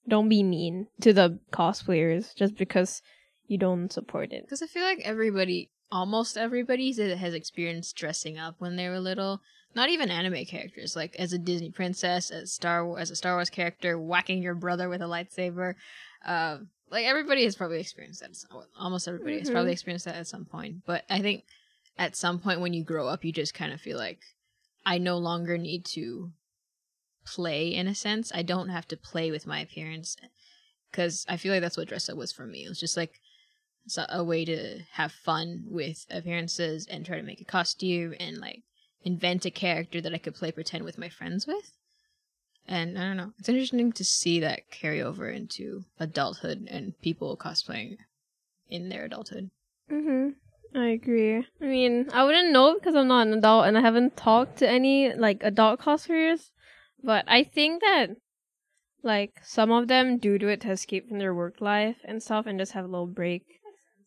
don't 0.08 0.30
be 0.30 0.42
mean 0.42 0.86
to 1.02 1.12
the 1.12 1.40
cosplayers 1.52 2.34
just 2.34 2.56
because 2.56 3.02
you 3.46 3.58
don't 3.58 3.92
support 3.92 4.32
it. 4.32 4.44
Because 4.44 4.62
I 4.62 4.66
feel 4.66 4.84
like 4.84 5.00
everybody, 5.04 5.70
almost 5.92 6.38
everybody, 6.38 6.92
has 6.92 7.34
experienced 7.34 7.96
dressing 7.96 8.38
up 8.38 8.54
when 8.58 8.76
they 8.76 8.88
were 8.88 9.00
little. 9.00 9.40
Not 9.74 9.88
even 9.88 10.10
anime 10.10 10.44
characters, 10.46 10.96
like 10.96 11.14
as 11.16 11.32
a 11.32 11.38
Disney 11.38 11.70
princess, 11.70 12.30
as 12.30 12.52
Star 12.52 12.98
as 12.98 13.10
a 13.10 13.16
Star 13.16 13.34
Wars 13.36 13.50
character, 13.50 13.98
whacking 13.98 14.42
your 14.42 14.54
brother 14.54 14.88
with 14.88 15.00
a 15.00 15.06
lightsaber. 15.06 15.74
Uh, 16.24 16.58
like 16.90 17.06
everybody 17.06 17.44
has 17.44 17.54
probably 17.54 17.78
experienced 17.80 18.20
that. 18.20 18.36
Almost 18.78 19.06
everybody 19.06 19.38
has 19.38 19.48
Mhm. 19.48 19.52
probably 19.52 19.72
experienced 19.72 20.06
that 20.06 20.16
at 20.16 20.26
some 20.26 20.44
point. 20.44 20.84
But 20.86 21.04
I 21.08 21.20
think 21.20 21.44
at 21.96 22.16
some 22.16 22.40
point 22.40 22.60
when 22.60 22.74
you 22.74 22.82
grow 22.82 23.06
up, 23.06 23.24
you 23.24 23.32
just 23.32 23.54
kind 23.54 23.72
of 23.72 23.80
feel 23.80 23.96
like 23.96 24.20
I 24.84 24.98
no 24.98 25.18
longer 25.18 25.56
need 25.56 25.84
to 25.86 26.32
play 27.24 27.72
in 27.72 27.86
a 27.86 27.94
sense. 27.94 28.32
I 28.34 28.42
don't 28.42 28.70
have 28.70 28.88
to 28.88 28.96
play 28.96 29.30
with 29.30 29.46
my 29.46 29.60
appearance 29.60 30.16
because 30.90 31.24
I 31.28 31.36
feel 31.36 31.52
like 31.52 31.60
that's 31.62 31.76
what 31.76 31.88
dress 31.88 32.08
up 32.08 32.16
was 32.16 32.32
for 32.32 32.46
me. 32.46 32.64
It 32.64 32.68
was 32.68 32.80
just 32.80 32.96
like 32.96 33.20
a 34.08 34.24
way 34.24 34.44
to 34.44 34.80
have 34.92 35.12
fun 35.12 35.64
with 35.66 36.06
appearances 36.10 36.86
and 36.86 37.04
try 37.06 37.16
to 37.16 37.22
make 37.22 37.40
a 37.40 37.44
costume 37.44 38.14
and 38.18 38.38
like 38.38 38.62
invent 39.02 39.46
a 39.46 39.50
character 39.50 40.00
that 40.00 40.14
I 40.14 40.18
could 40.18 40.34
play 40.34 40.52
pretend 40.52 40.84
with 40.84 40.98
my 40.98 41.08
friends 41.08 41.46
with. 41.46 41.72
And 42.66 42.98
I 42.98 43.02
don't 43.02 43.16
know, 43.16 43.32
it's 43.38 43.48
interesting 43.48 43.92
to 43.92 44.04
see 44.04 44.40
that 44.40 44.70
carry 44.70 45.02
over 45.02 45.28
into 45.28 45.84
adulthood 45.98 46.68
and 46.70 46.98
people 47.00 47.36
cosplaying 47.36 47.96
in 48.68 48.88
their 48.88 49.06
adulthood. 49.06 49.50
Mhm. 49.90 50.34
I 50.74 50.86
agree. 50.88 51.38
I 51.60 51.64
mean, 51.64 52.08
I 52.12 52.22
wouldn't 52.24 52.52
know 52.52 52.74
because 52.74 52.94
I'm 52.94 53.08
not 53.08 53.26
an 53.26 53.32
adult 53.32 53.66
and 53.66 53.76
I 53.76 53.80
haven't 53.80 54.16
talked 54.16 54.58
to 54.58 54.68
any 54.68 55.12
like 55.12 55.42
adult 55.42 55.80
cosplayers, 55.80 56.50
but 57.02 57.24
I 57.26 57.42
think 57.42 57.82
that 57.82 58.10
like 59.02 59.40
some 59.42 59.72
of 59.72 59.88
them 59.88 60.18
do 60.18 60.38
do 60.38 60.46
it 60.48 60.60
to 60.60 60.70
escape 60.70 61.08
from 61.08 61.18
their 61.18 61.34
work 61.34 61.60
life 61.60 61.96
and 62.04 62.22
stuff 62.22 62.46
and 62.46 62.58
just 62.58 62.72
have 62.72 62.84
a 62.84 62.88
little 62.88 63.06
break 63.06 63.42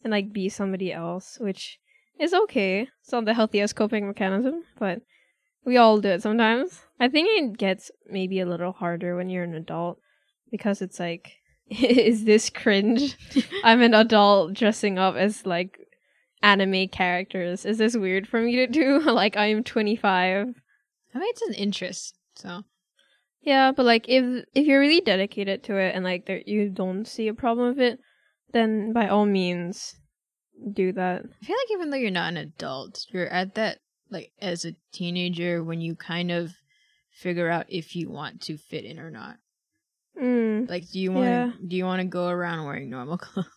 and 0.03 0.11
like 0.11 0.31
be 0.31 0.47
somebody 0.47 0.93
else, 0.93 1.37
which 1.39 1.79
is 2.19 2.33
okay. 2.33 2.87
It's 3.01 3.11
not 3.11 3.25
the 3.25 3.33
healthiest 3.33 3.75
coping 3.75 4.07
mechanism, 4.07 4.63
but 4.79 5.01
we 5.65 5.77
all 5.77 5.99
do 5.99 6.09
it 6.09 6.21
sometimes. 6.21 6.81
I 6.99 7.09
think 7.09 7.29
it 7.31 7.57
gets 7.57 7.91
maybe 8.07 8.39
a 8.39 8.45
little 8.45 8.71
harder 8.71 9.15
when 9.15 9.29
you're 9.29 9.43
an 9.43 9.55
adult 9.55 9.99
because 10.51 10.81
it's 10.81 10.99
like 10.99 11.33
is 11.69 12.25
this 12.25 12.49
cringe? 12.49 13.17
I'm 13.63 13.81
an 13.81 13.93
adult 13.93 14.53
dressing 14.53 14.99
up 14.99 15.15
as 15.15 15.45
like 15.45 15.79
anime 16.41 16.89
characters. 16.89 17.65
Is 17.65 17.77
this 17.77 17.95
weird 17.95 18.27
for 18.27 18.41
me 18.41 18.55
to 18.57 18.67
do? 18.67 18.99
like 19.11 19.37
I'm 19.37 19.63
25. 19.63 20.47
I 21.15 21.19
mean, 21.19 21.29
it's 21.29 21.41
an 21.43 21.53
interest, 21.53 22.15
so 22.35 22.63
Yeah, 23.41 23.71
but 23.71 23.85
like 23.85 24.09
if 24.09 24.45
if 24.53 24.65
you're 24.65 24.79
really 24.79 25.01
dedicated 25.01 25.63
to 25.63 25.77
it 25.77 25.95
and 25.95 26.03
like 26.03 26.25
there 26.25 26.41
you 26.45 26.69
don't 26.69 27.05
see 27.05 27.27
a 27.27 27.33
problem 27.33 27.69
with 27.69 27.79
it, 27.79 27.99
then 28.51 28.93
by 28.93 29.07
all 29.07 29.25
means 29.25 29.95
do 30.73 30.91
that. 30.93 31.23
I 31.41 31.45
feel 31.45 31.55
like 31.55 31.71
even 31.71 31.89
though 31.89 31.97
you're 31.97 32.11
not 32.11 32.29
an 32.29 32.37
adult, 32.37 33.05
you're 33.09 33.27
at 33.27 33.55
that 33.55 33.79
like 34.09 34.31
as 34.41 34.65
a 34.65 34.75
teenager 34.91 35.63
when 35.63 35.81
you 35.81 35.95
kind 35.95 36.31
of 36.31 36.51
figure 37.11 37.49
out 37.49 37.65
if 37.69 37.95
you 37.95 38.09
want 38.09 38.41
to 38.41 38.57
fit 38.57 38.85
in 38.85 38.99
or 38.99 39.09
not. 39.11 39.37
Mm. 40.21 40.69
Like, 40.69 40.89
do 40.91 40.99
you 40.99 41.11
want 41.11 41.25
Yeah. 41.25 41.51
to 41.59 41.67
do 41.67 41.75
you 41.75 41.85
want 41.85 42.01
to 42.01 42.07
go 42.07 42.27
around 42.27 42.65
wearing 42.65 42.89
normal 42.89 43.17
clothes, 43.19 43.47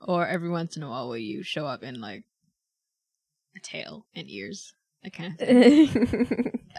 or 0.00 0.26
every 0.26 0.48
once 0.50 0.76
in 0.76 0.82
a 0.82 0.88
while 0.90 1.08
will 1.08 1.16
you 1.16 1.42
show 1.42 1.66
up 1.66 1.82
in 1.82 2.00
like 2.00 2.24
a 3.56 3.60
tail 3.60 4.06
and 4.14 4.28
ears, 4.28 4.74
that 5.04 5.12
kind 5.12 5.32
of 5.32 5.38
thing? 5.46 5.88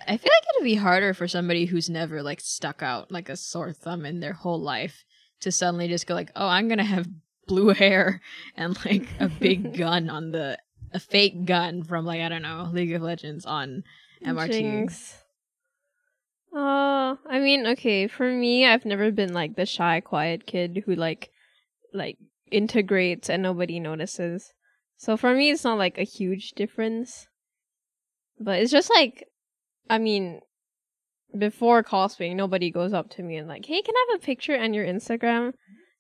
I 0.07 0.17
feel 0.17 0.31
like 0.31 0.43
it'd 0.55 0.63
be 0.63 0.75
harder 0.75 1.13
for 1.13 1.27
somebody 1.27 1.65
who's 1.65 1.89
never 1.89 2.21
like 2.21 2.41
stuck 2.41 2.81
out 2.83 3.11
like 3.11 3.29
a 3.29 3.37
sore 3.37 3.71
thumb 3.73 4.05
in 4.05 4.19
their 4.19 4.33
whole 4.33 4.59
life 4.61 5.03
to 5.41 5.51
suddenly 5.51 5.87
just 5.87 6.05
go 6.07 6.13
like, 6.13 6.31
oh, 6.35 6.47
I'm 6.47 6.67
gonna 6.67 6.83
have 6.83 7.07
blue 7.47 7.69
hair 7.69 8.21
and 8.55 8.77
like 8.85 9.07
a 9.19 9.29
big 9.29 9.77
gun 9.77 10.09
on 10.09 10.31
the 10.31 10.57
a 10.93 10.99
fake 10.99 11.45
gun 11.45 11.83
from 11.83 12.05
like 12.05 12.21
I 12.21 12.29
don't 12.29 12.41
know 12.41 12.69
League 12.71 12.93
of 12.93 13.01
Legends 13.01 13.45
on 13.45 13.83
MRT. 14.23 14.51
Jinx. 14.51 15.23
Uh, 16.55 17.15
I 17.29 17.39
mean, 17.39 17.67
okay, 17.67 18.07
for 18.07 18.31
me, 18.31 18.65
I've 18.65 18.85
never 18.85 19.11
been 19.11 19.33
like 19.33 19.55
the 19.55 19.65
shy, 19.65 20.01
quiet 20.01 20.47
kid 20.47 20.83
who 20.85 20.95
like, 20.95 21.29
like 21.93 22.17
integrates 22.51 23.29
and 23.29 23.43
nobody 23.43 23.79
notices. 23.79 24.53
So 24.95 25.17
for 25.17 25.35
me, 25.35 25.51
it's 25.51 25.63
not 25.63 25.77
like 25.77 25.97
a 25.97 26.03
huge 26.03 26.51
difference. 26.51 27.27
But 28.39 28.59
it's 28.59 28.71
just 28.71 28.89
like, 28.89 29.27
I 29.89 29.99
mean, 29.99 30.41
before 31.37 31.83
cosplaying, 31.83 32.35
nobody 32.35 32.71
goes 32.71 32.93
up 32.93 33.09
to 33.11 33.23
me 33.23 33.37
and 33.37 33.47
like, 33.47 33.65
hey, 33.65 33.81
can 33.81 33.95
I 33.95 34.05
have 34.11 34.21
a 34.21 34.25
picture 34.25 34.57
on 34.57 34.73
your 34.73 34.85
Instagram? 34.85 35.53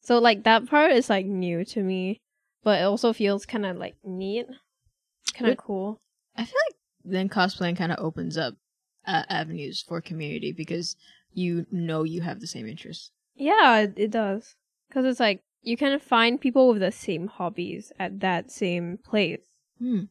So 0.07 0.19
like 0.19 0.45
that 0.45 0.67
part 0.67 0.93
is 0.93 1.09
like 1.09 1.25
new 1.25 1.65
to 1.65 1.83
me, 1.83 2.21
but 2.63 2.79
it 2.79 2.85
also 2.85 3.11
feels 3.11 3.45
kind 3.45 3.65
of 3.65 3.75
like 3.75 3.97
neat, 4.05 4.45
kind 5.33 5.51
of 5.51 5.57
cool. 5.57 5.99
I 6.33 6.45
feel 6.45 6.55
like 6.69 6.75
then 7.03 7.27
cosplaying 7.27 7.75
kind 7.75 7.91
of 7.91 7.99
opens 7.99 8.37
up 8.37 8.55
uh, 9.05 9.23
avenues 9.27 9.83
for 9.85 9.99
community 9.99 10.53
because 10.53 10.95
you 11.33 11.65
know 11.71 12.03
you 12.03 12.21
have 12.21 12.39
the 12.39 12.47
same 12.47 12.69
interests. 12.69 13.11
Yeah, 13.35 13.79
it, 13.79 13.95
it 13.97 14.11
does. 14.11 14.55
Because 14.87 15.03
it's 15.03 15.19
like 15.19 15.41
you 15.61 15.75
kind 15.75 15.93
of 15.93 16.01
find 16.01 16.39
people 16.39 16.69
with 16.69 16.79
the 16.79 16.93
same 16.93 17.27
hobbies 17.27 17.91
at 17.99 18.21
that 18.21 18.49
same 18.49 18.99
place. 19.03 19.43
Hmm. 19.77 20.03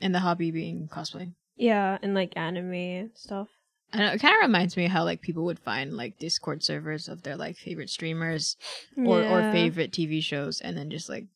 And 0.00 0.12
the 0.12 0.18
hobby 0.18 0.50
being 0.50 0.88
cosplay. 0.88 1.34
Yeah, 1.54 1.98
and 2.02 2.14
like 2.14 2.32
anime 2.36 2.72
and 2.72 3.10
stuff. 3.14 3.50
I 3.92 3.98
know, 3.98 4.12
it 4.12 4.20
kind 4.20 4.34
of 4.34 4.40
reminds 4.42 4.76
me 4.76 4.86
of 4.86 4.90
how 4.90 5.04
like 5.04 5.20
people 5.22 5.44
would 5.44 5.58
find 5.58 5.96
like 5.96 6.18
Discord 6.18 6.62
servers 6.62 7.08
of 7.08 7.22
their 7.22 7.36
like 7.36 7.56
favorite 7.56 7.88
streamers 7.90 8.56
or 8.96 9.24
or 9.24 9.42
favorite 9.44 9.92
TV 9.92 10.22
shows, 10.22 10.60
and 10.60 10.76
then 10.76 10.90
just 10.90 11.08
like 11.08 11.26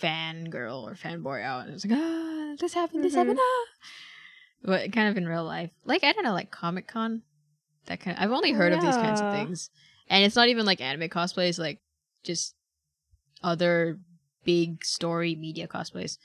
fangirl 0.00 0.82
or 0.84 0.94
fanboy 0.94 1.42
out, 1.42 1.66
and 1.66 1.74
it's 1.74 1.84
like 1.84 1.98
ah, 1.98 2.54
this 2.58 2.74
happened, 2.74 3.04
this 3.04 3.14
Mhm. 3.14 3.18
happened, 3.18 3.38
ah. 3.40 3.64
But 4.64 4.92
kind 4.92 5.08
of 5.08 5.16
in 5.16 5.26
real 5.28 5.44
life, 5.44 5.70
like 5.84 6.04
I 6.04 6.12
don't 6.12 6.24
know, 6.24 6.32
like 6.32 6.50
Comic 6.50 6.86
Con, 6.86 7.22
that 7.86 8.00
kind. 8.00 8.16
Of, 8.16 8.22
I've 8.22 8.30
only 8.32 8.52
heard 8.52 8.72
of 8.72 8.80
these 8.80 8.96
kinds 8.96 9.20
of 9.20 9.30
things, 9.30 9.70
and 10.08 10.24
it's 10.24 10.36
not 10.36 10.48
even 10.48 10.64
like 10.64 10.80
anime 10.80 11.08
cosplays, 11.08 11.58
like 11.58 11.80
just 12.22 12.54
other 13.42 13.98
big 14.44 14.84
story 14.84 15.34
media 15.34 15.66
cosplays, 15.66 16.18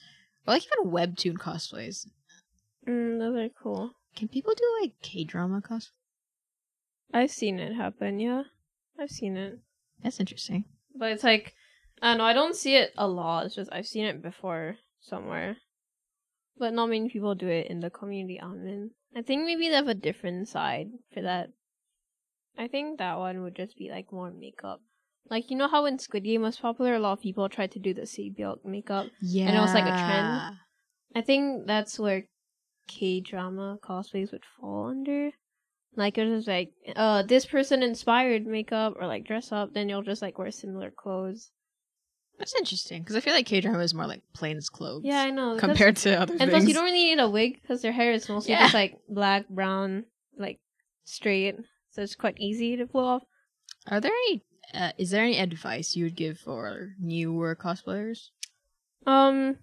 or 0.47 0.53
like 0.53 0.63
even 0.65 0.91
webtoon 0.91 1.37
cosplays. 1.37 2.07
Mm, 2.87 3.19
those 3.19 3.35
are 3.35 3.49
cool. 3.61 3.91
Can 4.17 4.27
people 4.27 4.55
do 4.55 4.63
like 4.81 4.93
K 5.03 5.23
drama 5.23 5.61
cosplay? 5.61 5.91
I've 7.13 7.29
seen 7.29 7.59
it 7.59 7.75
happen. 7.75 8.19
Yeah, 8.19 8.43
I've 8.99 9.11
seen 9.11 9.37
it. 9.37 9.59
That's 10.01 10.19
interesting. 10.19 10.65
But 10.95 11.11
it's 11.11 11.23
like 11.23 11.53
I 12.01 12.17
know 12.17 12.23
I 12.23 12.33
don't 12.33 12.55
see 12.55 12.75
it 12.75 12.93
a 12.97 13.07
lot. 13.07 13.45
It's 13.45 13.53
just 13.53 13.71
I've 13.71 13.85
seen 13.85 14.05
it 14.05 14.23
before 14.23 14.77
somewhere, 15.01 15.57
but 16.57 16.73
not 16.73 16.89
many 16.89 17.09
people 17.09 17.35
do 17.35 17.47
it 17.47 17.67
in 17.67 17.79
the 17.79 17.91
community 17.91 18.41
I'm 18.41 18.67
in. 18.67 18.91
I 19.15 19.21
think 19.21 19.45
maybe 19.45 19.69
they 19.69 19.75
have 19.75 19.87
a 19.87 19.93
different 19.93 20.47
side 20.47 20.87
for 21.13 21.21
that. 21.21 21.49
I 22.57 22.67
think 22.67 22.97
that 22.97 23.19
one 23.19 23.43
would 23.43 23.55
just 23.55 23.77
be 23.77 23.91
like 23.91 24.11
more 24.11 24.31
makeup. 24.31 24.81
Like 25.29 25.51
you 25.51 25.57
know 25.57 25.67
how 25.67 25.83
when 25.83 25.99
Squid 25.99 26.23
Game 26.23 26.41
was 26.41 26.57
popular, 26.57 26.95
a 26.95 26.99
lot 26.99 27.13
of 27.13 27.21
people 27.21 27.47
tried 27.49 27.71
to 27.73 27.79
do 27.79 27.93
the 27.93 28.01
Saebyeok 28.01 28.65
makeup. 28.65 29.05
Yeah. 29.21 29.45
And 29.45 29.57
it 29.57 29.61
was 29.61 29.75
like 29.75 29.85
a 29.85 29.95
trend. 29.95 30.57
I 31.15 31.21
think 31.21 31.67
that's 31.67 31.99
where 31.99 32.23
K 32.87 33.19
drama 33.21 33.77
cosplays 33.83 34.31
would 34.31 34.43
fall 34.59 34.87
under. 34.87 35.31
Like 35.95 36.17
it 36.17 36.25
was 36.25 36.47
like, 36.47 36.71
uh, 36.95 37.23
this 37.23 37.45
person 37.45 37.81
inspired 37.83 38.45
makeup 38.45 38.95
or 38.99 39.07
like 39.07 39.25
dress 39.25 39.51
up, 39.51 39.73
then 39.73 39.89
you'll 39.89 40.03
just 40.03 40.21
like 40.21 40.37
wear 40.37 40.51
similar 40.51 40.91
clothes. 40.91 41.51
That's 42.37 42.53
interesting 42.55 43.01
because 43.01 43.15
I 43.15 43.19
feel 43.19 43.33
like 43.33 43.47
K 43.47 43.61
drama 43.61 43.79
is 43.79 43.95
more 43.95 44.05
like 44.05 44.21
plains 44.33 44.69
clothes. 44.69 45.01
Yeah, 45.03 45.21
I 45.21 45.31
know. 45.31 45.55
because- 45.55 45.67
Compared 45.69 45.95
to 45.97 46.21
other 46.21 46.33
and 46.33 46.39
things. 46.39 46.51
plus, 46.51 46.67
you 46.67 46.73
don't 46.75 46.83
really 46.85 47.05
need 47.05 47.19
a 47.19 47.29
wig 47.29 47.59
because 47.61 47.81
their 47.81 47.91
hair 47.91 48.11
is 48.11 48.29
mostly 48.29 48.51
Yeah. 48.51 48.61
just 48.63 48.75
like 48.75 48.99
black, 49.09 49.49
brown, 49.49 50.05
like 50.37 50.59
straight, 51.03 51.55
so 51.89 52.03
it's 52.03 52.13
quite 52.15 52.37
easy 52.39 52.75
to 52.77 52.85
pull 52.85 53.05
off. 53.05 53.23
Are 53.87 53.99
there 53.99 54.11
any? 54.11 54.43
Uh, 54.73 54.91
is 54.99 55.09
there 55.09 55.23
any 55.23 55.39
advice 55.39 55.95
you 55.95 56.03
would 56.03 56.15
give 56.15 56.37
for 56.37 56.89
newer 56.99 57.55
cosplayers? 57.55 58.29
Um, 59.07 59.57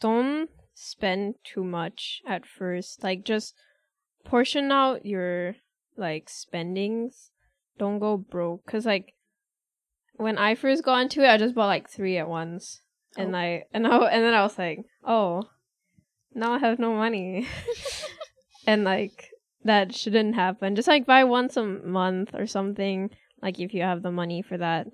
don't 0.00 0.48
spend 0.74 1.36
too 1.44 1.64
much 1.64 2.20
at 2.26 2.44
first. 2.46 3.02
Like, 3.02 3.24
just 3.24 3.54
portion 4.24 4.72
out 4.72 5.06
your 5.06 5.56
like 5.96 6.28
spendings. 6.28 7.30
Don't 7.78 7.98
go 7.98 8.16
broke. 8.16 8.66
Cause 8.66 8.86
like, 8.86 9.14
when 10.16 10.38
I 10.38 10.54
first 10.54 10.84
got 10.84 11.02
into 11.02 11.22
it, 11.22 11.28
I 11.28 11.36
just 11.36 11.54
bought 11.54 11.66
like 11.66 11.88
three 11.88 12.18
at 12.18 12.28
once, 12.28 12.82
and 13.16 13.34
Oh. 13.34 13.38
I 13.38 13.64
and 13.72 13.86
I 13.86 13.96
and 14.06 14.24
then 14.24 14.34
I 14.34 14.42
was 14.42 14.58
like, 14.58 14.80
oh, 15.04 15.48
now 16.34 16.52
I 16.52 16.58
have 16.58 16.78
no 16.78 16.94
money, 16.94 17.48
and 18.66 18.84
like 18.84 19.30
that 19.64 19.94
shouldn't 19.94 20.34
happen. 20.34 20.76
Just 20.76 20.88
like 20.88 21.06
buy 21.06 21.24
once 21.24 21.56
a 21.56 21.64
month 21.64 22.34
or 22.34 22.46
something. 22.46 23.10
Like 23.42 23.58
if 23.58 23.74
you 23.74 23.82
have 23.82 24.02
the 24.02 24.12
money 24.12 24.42
for 24.42 24.56
that. 24.56 24.86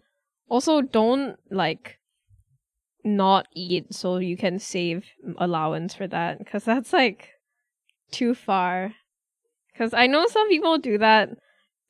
Also, 0.48 0.80
don't 0.80 1.36
like 1.50 1.99
not 3.04 3.46
eat 3.54 3.92
so 3.94 4.18
you 4.18 4.36
can 4.36 4.58
save 4.58 5.06
allowance 5.38 5.94
for 5.94 6.06
that 6.06 6.38
because 6.38 6.64
that's 6.64 6.92
like 6.92 7.30
too 8.10 8.34
far 8.34 8.92
because 9.72 9.94
i 9.94 10.06
know 10.06 10.26
some 10.26 10.48
people 10.48 10.78
do 10.78 10.98
that 10.98 11.30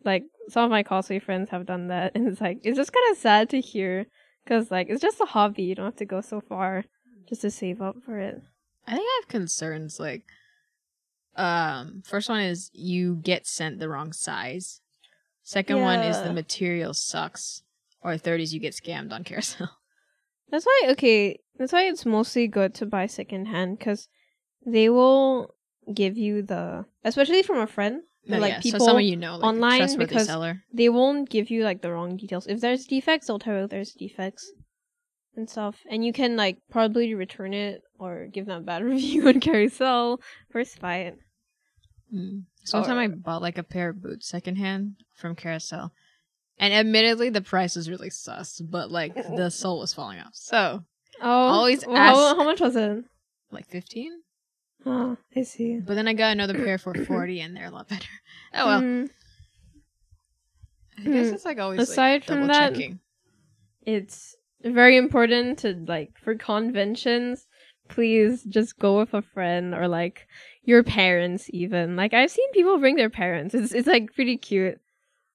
like 0.05 0.23
some 0.49 0.65
of 0.65 0.71
my 0.71 0.83
cosplay 0.83 1.23
friends 1.23 1.51
have 1.51 1.67
done 1.67 1.89
that 1.89 2.13
and 2.15 2.29
it's 2.29 2.41
like 2.41 2.59
it's 2.63 2.77
just 2.77 2.93
kind 2.93 3.11
of 3.11 3.19
sad 3.19 3.49
to 3.51 3.61
hear 3.61 4.07
because 4.45 4.71
like 4.71 4.89
it's 4.89 5.03
just 5.03 5.21
a 5.21 5.27
hobby 5.27 5.63
you 5.63 5.75
don't 5.75 5.87
have 5.87 5.97
to 5.97 6.05
go 6.05 6.21
so 6.21 6.41
far 6.41 6.85
just 7.29 7.41
to 7.43 7.51
save 7.51 7.81
up 7.81 7.97
for 8.05 8.19
it 8.19 8.41
I 8.87 8.95
think 8.95 9.07
I 9.07 9.21
have 9.21 9.29
concerns. 9.29 10.01
Like, 10.01 10.25
um, 11.37 12.03
first 12.05 12.29
one 12.29 12.41
is 12.41 12.71
you 12.73 13.17
get 13.17 13.47
sent 13.47 13.79
the 13.79 13.89
wrong 13.89 14.13
size. 14.13 14.81
Second 15.43 15.81
one 15.81 16.01
is 16.01 16.21
the 16.21 16.33
material 16.33 16.95
sucks. 16.95 17.63
Or 18.03 18.17
third 18.17 18.41
is 18.41 18.55
you 18.55 18.61
get 18.61 18.75
scammed 18.75 19.13
on 19.13 19.25
Carousell. 19.25 19.69
That's 20.51 20.67
why 20.67 20.87
okay 20.91 21.39
that's 21.59 21.73
why 21.73 21.85
it's 21.85 22.07
mostly 22.07 22.49
good 22.49 22.75
to 22.77 22.87
buy 22.87 23.07
secondhand 23.07 23.79
because 23.79 24.09
they 24.65 24.89
will 24.89 25.55
give 25.93 26.17
you 26.17 26.43
the 26.43 26.85
especially 27.05 27.43
from 27.43 27.59
a 27.59 27.67
friend 27.67 28.03
No, 28.27 28.39
like 28.39 28.53
yeah, 28.53 28.61
people 28.61 28.81
so 28.81 28.87
someone 28.87 29.05
you 29.05 29.17
know, 29.17 29.37
like 29.37 29.45
online 29.45 29.97
because 29.99 30.27
seller. 30.27 30.63
they 30.73 30.89
won't 30.89 31.29
give 31.29 31.51
you 31.51 31.65
like 31.65 31.83
the 31.83 31.91
wrong 31.93 32.17
details. 32.17 32.47
If 32.47 32.61
there's 32.61 32.85
defects, 32.87 33.27
they'll 33.27 33.39
tell 33.39 33.61
you 33.61 33.67
there's 33.67 33.93
defects 33.93 34.53
and 35.37 35.49
stuff. 35.49 35.77
And 35.89 36.05
you 36.05 36.13
can 36.13 36.37
like 36.37 36.59
probably 36.71 37.15
return 37.15 37.55
it 37.55 37.83
or 37.99 38.27
give 38.27 38.47
them 38.47 38.63
a 38.63 38.65
bad 38.65 38.85
review 38.93 39.29
on 39.29 39.41
Carousell. 39.41 40.21
First 40.51 40.81
buy 40.81 40.97
it. 41.09 41.19
Mm. 42.15 42.45
So 42.65 42.79
one 42.79 42.89
time 42.89 42.99
I 42.99 43.09
bought 43.09 43.43
like 43.43 43.59
a 43.59 43.63
pair 43.63 43.91
of 43.91 44.03
boots 44.03 44.29
secondhand 44.29 44.97
from 45.15 45.35
Carousell. 45.35 45.91
And 46.61 46.73
admittedly 46.75 47.31
the 47.31 47.41
price 47.41 47.75
was 47.75 47.89
really 47.91 48.11
sus, 48.11 48.61
but 48.61 48.91
like 48.91 49.15
the 49.37 49.51
sole 49.51 49.81
was 49.81 49.93
falling 49.95 50.19
off. 50.21 50.35
So 50.35 50.85
Oh, 51.23 51.29
Always 51.29 51.85
well, 51.87 51.97
how, 51.97 52.29
ask- 52.29 52.37
how 52.37 52.45
much 52.45 52.61
was 52.61 52.77
it? 52.77 53.05
like 53.51 53.67
fifteen? 53.67 54.13
Oh, 54.87 55.17
I 55.37 55.43
see. 55.43 55.81
But 55.81 55.95
then 55.95 56.07
I 56.09 56.13
got 56.15 56.33
another 56.33 56.55
pair 56.55 56.79
for 56.79 56.95
forty 57.07 57.41
and 57.41 57.57
they're 57.57 57.67
a 57.67 57.71
lot 57.71 57.89
better. 57.89 58.07
Oh 58.55 58.67
well. 58.67 58.81
Mm, 58.81 59.09
I 60.99 61.03
guess 61.03 61.29
Hmm. 61.29 61.35
it's 61.35 61.45
like 61.45 61.59
always 61.59 61.81
Aside 61.81 62.23
like, 62.23 62.25
from 62.25 62.47
that- 62.49 62.73
checking. 62.75 63.01
it's 63.87 64.37
very 64.63 64.97
important 64.97 65.59
to 65.61 65.75
like 65.87 66.19
for 66.19 66.35
conventions. 66.35 67.47
Please 67.89 68.45
just 68.45 68.79
go 68.79 68.99
with 69.01 69.15
a 69.15 69.23
friend 69.23 69.75
or 69.75 69.89
like 69.89 70.29
your 70.63 70.83
parents 70.85 71.47
even. 71.53 71.97
Like 71.97 72.15
I've 72.15 72.31
seen 72.31 72.51
people 72.53 72.79
bring 72.79 72.97
their 72.97 73.11
parents. 73.11 73.55
It's 73.55 73.73
it's 73.73 73.89
like 73.89 74.15
pretty 74.15 74.37
cute. 74.37 74.79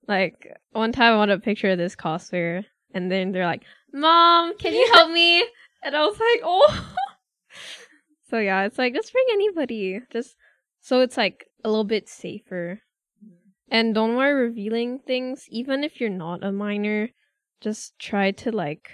Like 0.07 0.55
one 0.71 0.91
time 0.91 1.13
I 1.13 1.17
wanted 1.17 1.37
a 1.37 1.41
picture 1.41 1.71
of 1.71 1.77
this 1.77 1.95
cosplayer 1.95 2.65
and 2.93 3.11
then 3.11 3.31
they're 3.31 3.45
like, 3.45 3.63
Mom, 3.93 4.57
can 4.57 4.73
you 4.73 4.89
help 4.93 5.11
me? 5.11 5.41
And 5.83 5.95
I 5.95 6.05
was 6.05 6.19
like, 6.19 6.41
Oh 6.43 6.95
So 8.29 8.39
yeah, 8.39 8.63
it's 8.63 8.77
like 8.77 8.93
just 8.93 9.11
bring 9.11 9.25
anybody. 9.31 10.01
Just 10.11 10.35
so 10.81 11.01
it's 11.01 11.17
like 11.17 11.47
a 11.63 11.69
little 11.69 11.83
bit 11.83 12.09
safer. 12.09 12.81
And 13.69 13.95
don't 13.95 14.15
worry 14.15 14.33
revealing 14.33 14.99
things, 14.99 15.45
even 15.49 15.83
if 15.83 15.99
you're 15.99 16.09
not 16.09 16.43
a 16.43 16.51
minor, 16.51 17.09
just 17.61 17.97
try 17.97 18.31
to 18.31 18.51
like 18.51 18.91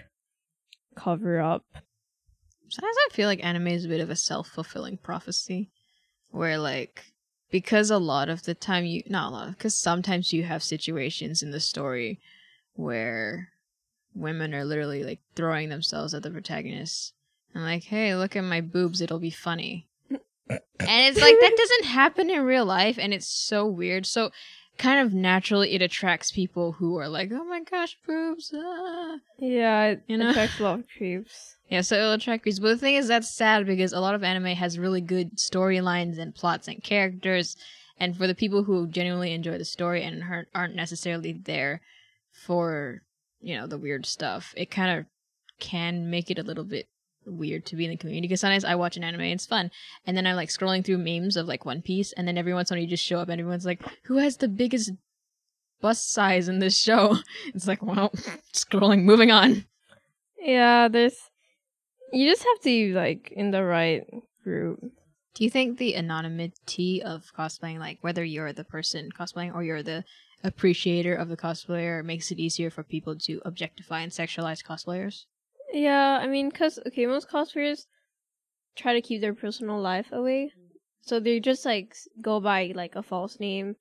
cover 0.95 1.39
up. 1.39 1.65
Sometimes 2.69 2.95
I 3.09 3.13
feel 3.13 3.27
like 3.27 3.43
anime 3.43 3.67
is 3.67 3.85
a 3.85 3.89
bit 3.89 3.99
of 3.99 4.09
a 4.09 4.15
self 4.15 4.47
fulfilling 4.47 4.97
prophecy, 4.97 5.71
where 6.29 6.57
like 6.57 7.10
because 7.51 7.91
a 7.91 7.97
lot 7.97 8.29
of 8.29 8.43
the 8.43 8.55
time 8.55 8.85
you 8.85 9.03
not 9.07 9.29
a 9.29 9.35
lot 9.35 9.49
because 9.49 9.75
sometimes 9.75 10.33
you 10.33 10.43
have 10.43 10.63
situations 10.63 11.43
in 11.43 11.51
the 11.51 11.59
story 11.59 12.19
where 12.73 13.49
women 14.15 14.53
are 14.53 14.65
literally 14.65 15.03
like 15.03 15.19
throwing 15.35 15.69
themselves 15.69 16.13
at 16.13 16.23
the 16.23 16.31
protagonist 16.31 17.13
and 17.53 17.63
like, 17.63 17.83
hey, 17.83 18.15
look 18.15 18.35
at 18.35 18.43
my 18.43 18.61
boobs, 18.61 19.01
it'll 19.01 19.19
be 19.19 19.29
funny. 19.29 19.87
and 20.09 20.59
it's 20.79 21.19
like 21.19 21.35
that 21.39 21.55
doesn't 21.57 21.85
happen 21.85 22.29
in 22.29 22.41
real 22.43 22.65
life, 22.65 22.97
and 22.99 23.13
it's 23.13 23.27
so 23.27 23.65
weird. 23.65 24.05
So 24.05 24.31
kind 24.77 24.99
of 25.05 25.13
naturally 25.13 25.73
it 25.73 25.81
attracts 25.81 26.31
people 26.31 26.71
who 26.73 26.97
are 26.97 27.07
like, 27.07 27.31
oh 27.31 27.43
my 27.45 27.61
gosh, 27.63 27.97
boobs. 28.07 28.53
Ah. 28.55 29.17
Yeah, 29.39 29.85
it 29.87 30.03
You 30.07 30.17
know? 30.17 30.29
attracts 30.29 30.59
a 30.59 30.63
lot 30.63 30.79
of 30.79 30.85
creeps. 30.97 31.55
Yeah, 31.69 31.81
so 31.81 31.95
it'll 31.95 32.13
attract 32.13 32.43
creeps. 32.43 32.59
But 32.59 32.69
the 32.69 32.77
thing 32.77 32.95
is, 32.95 33.07
that's 33.07 33.29
sad 33.35 33.65
because 33.65 33.93
a 33.93 33.99
lot 33.99 34.15
of 34.15 34.23
anime 34.23 34.55
has 34.55 34.79
really 34.79 35.01
good 35.01 35.37
storylines 35.37 36.17
and 36.17 36.33
plots 36.35 36.67
and 36.67 36.83
characters. 36.83 37.55
And 37.97 38.17
for 38.17 38.25
the 38.27 38.35
people 38.35 38.63
who 38.63 38.87
genuinely 38.87 39.33
enjoy 39.33 39.57
the 39.57 39.65
story 39.65 40.03
and 40.03 40.23
aren't- 40.23 40.47
aren't 40.55 40.75
necessarily 40.75 41.33
there 41.33 41.81
for, 42.31 43.03
you 43.39 43.55
know, 43.55 43.67
the 43.67 43.77
weird 43.77 44.05
stuff, 44.05 44.53
it 44.57 44.71
kind 44.71 44.99
of 44.99 45.05
can 45.59 46.09
make 46.09 46.31
it 46.31 46.39
a 46.39 46.43
little 46.43 46.63
bit 46.63 46.87
weird 47.25 47.65
to 47.67 47.75
be 47.75 47.85
in 47.85 47.91
the 47.91 47.97
community. 47.97 48.27
Because 48.27 48.41
sometimes 48.41 48.65
I 48.65 48.75
watch 48.75 48.97
an 48.97 49.03
anime 49.03 49.21
and 49.21 49.33
it's 49.33 49.45
fun. 49.45 49.71
And 50.05 50.15
then 50.15 50.27
I'm 50.27 50.35
like 50.35 50.49
scrolling 50.49 50.83
through 50.83 50.97
memes 50.97 51.37
of 51.37 51.47
like 51.47 51.65
One 51.65 51.81
Piece. 51.81 52.11
And 52.13 52.27
then 52.27 52.37
every 52.37 52.53
once 52.53 52.71
in 52.71 52.75
a 52.75 52.77
while 52.77 52.83
you 52.83 52.89
just 52.89 53.05
show 53.05 53.19
up 53.19 53.29
and 53.29 53.39
everyone's 53.39 53.65
like, 53.65 53.81
who 54.03 54.17
has 54.17 54.37
the 54.37 54.47
biggest 54.47 54.91
bust 55.81 56.11
size 56.11 56.47
in 56.47 56.59
this 56.59 56.77
show? 56.77 57.17
It's 57.53 57.67
like, 57.67 57.83
well, 57.83 58.09
scrolling, 58.53 59.03
moving 59.03 59.31
on. 59.31 59.65
Yeah, 60.39 60.87
there's. 60.87 61.17
You 62.13 62.29
just 62.29 62.43
have 62.43 62.57
to 62.59 62.63
be 62.63 62.93
like 62.93 63.31
in 63.31 63.51
the 63.51 63.63
right 63.63 64.03
group. 64.43 64.79
Do 65.33 65.45
you 65.45 65.49
think 65.49 65.77
the 65.77 65.95
anonymity 65.95 67.01
of 67.01 67.31
cosplaying, 67.37 67.79
like 67.79 67.99
whether 68.01 68.23
you're 68.23 68.51
the 68.51 68.65
person 68.65 69.09
cosplaying 69.17 69.55
or 69.55 69.63
you're 69.63 69.83
the 69.83 70.03
appreciator 70.43 71.15
of 71.15 71.29
the 71.29 71.37
cosplayer, 71.37 72.03
makes 72.03 72.31
it 72.31 72.39
easier 72.39 72.69
for 72.69 72.83
people 72.83 73.15
to 73.17 73.41
objectify 73.45 74.01
and 74.01 74.11
sexualize 74.11 74.61
cosplayers? 74.61 75.25
Yeah, 75.71 76.19
I 76.21 76.27
mean, 76.27 76.51
cause 76.51 76.79
okay, 76.87 77.05
most 77.05 77.29
cosplayers 77.29 77.85
try 78.75 78.93
to 78.93 79.01
keep 79.01 79.21
their 79.21 79.33
personal 79.33 79.79
life 79.79 80.11
away, 80.11 80.53
so 81.01 81.19
they 81.19 81.39
just 81.39 81.65
like 81.65 81.95
go 82.21 82.39
by 82.39 82.71
like 82.75 82.95
a 82.95 83.03
false 83.03 83.39
name, 83.39 83.77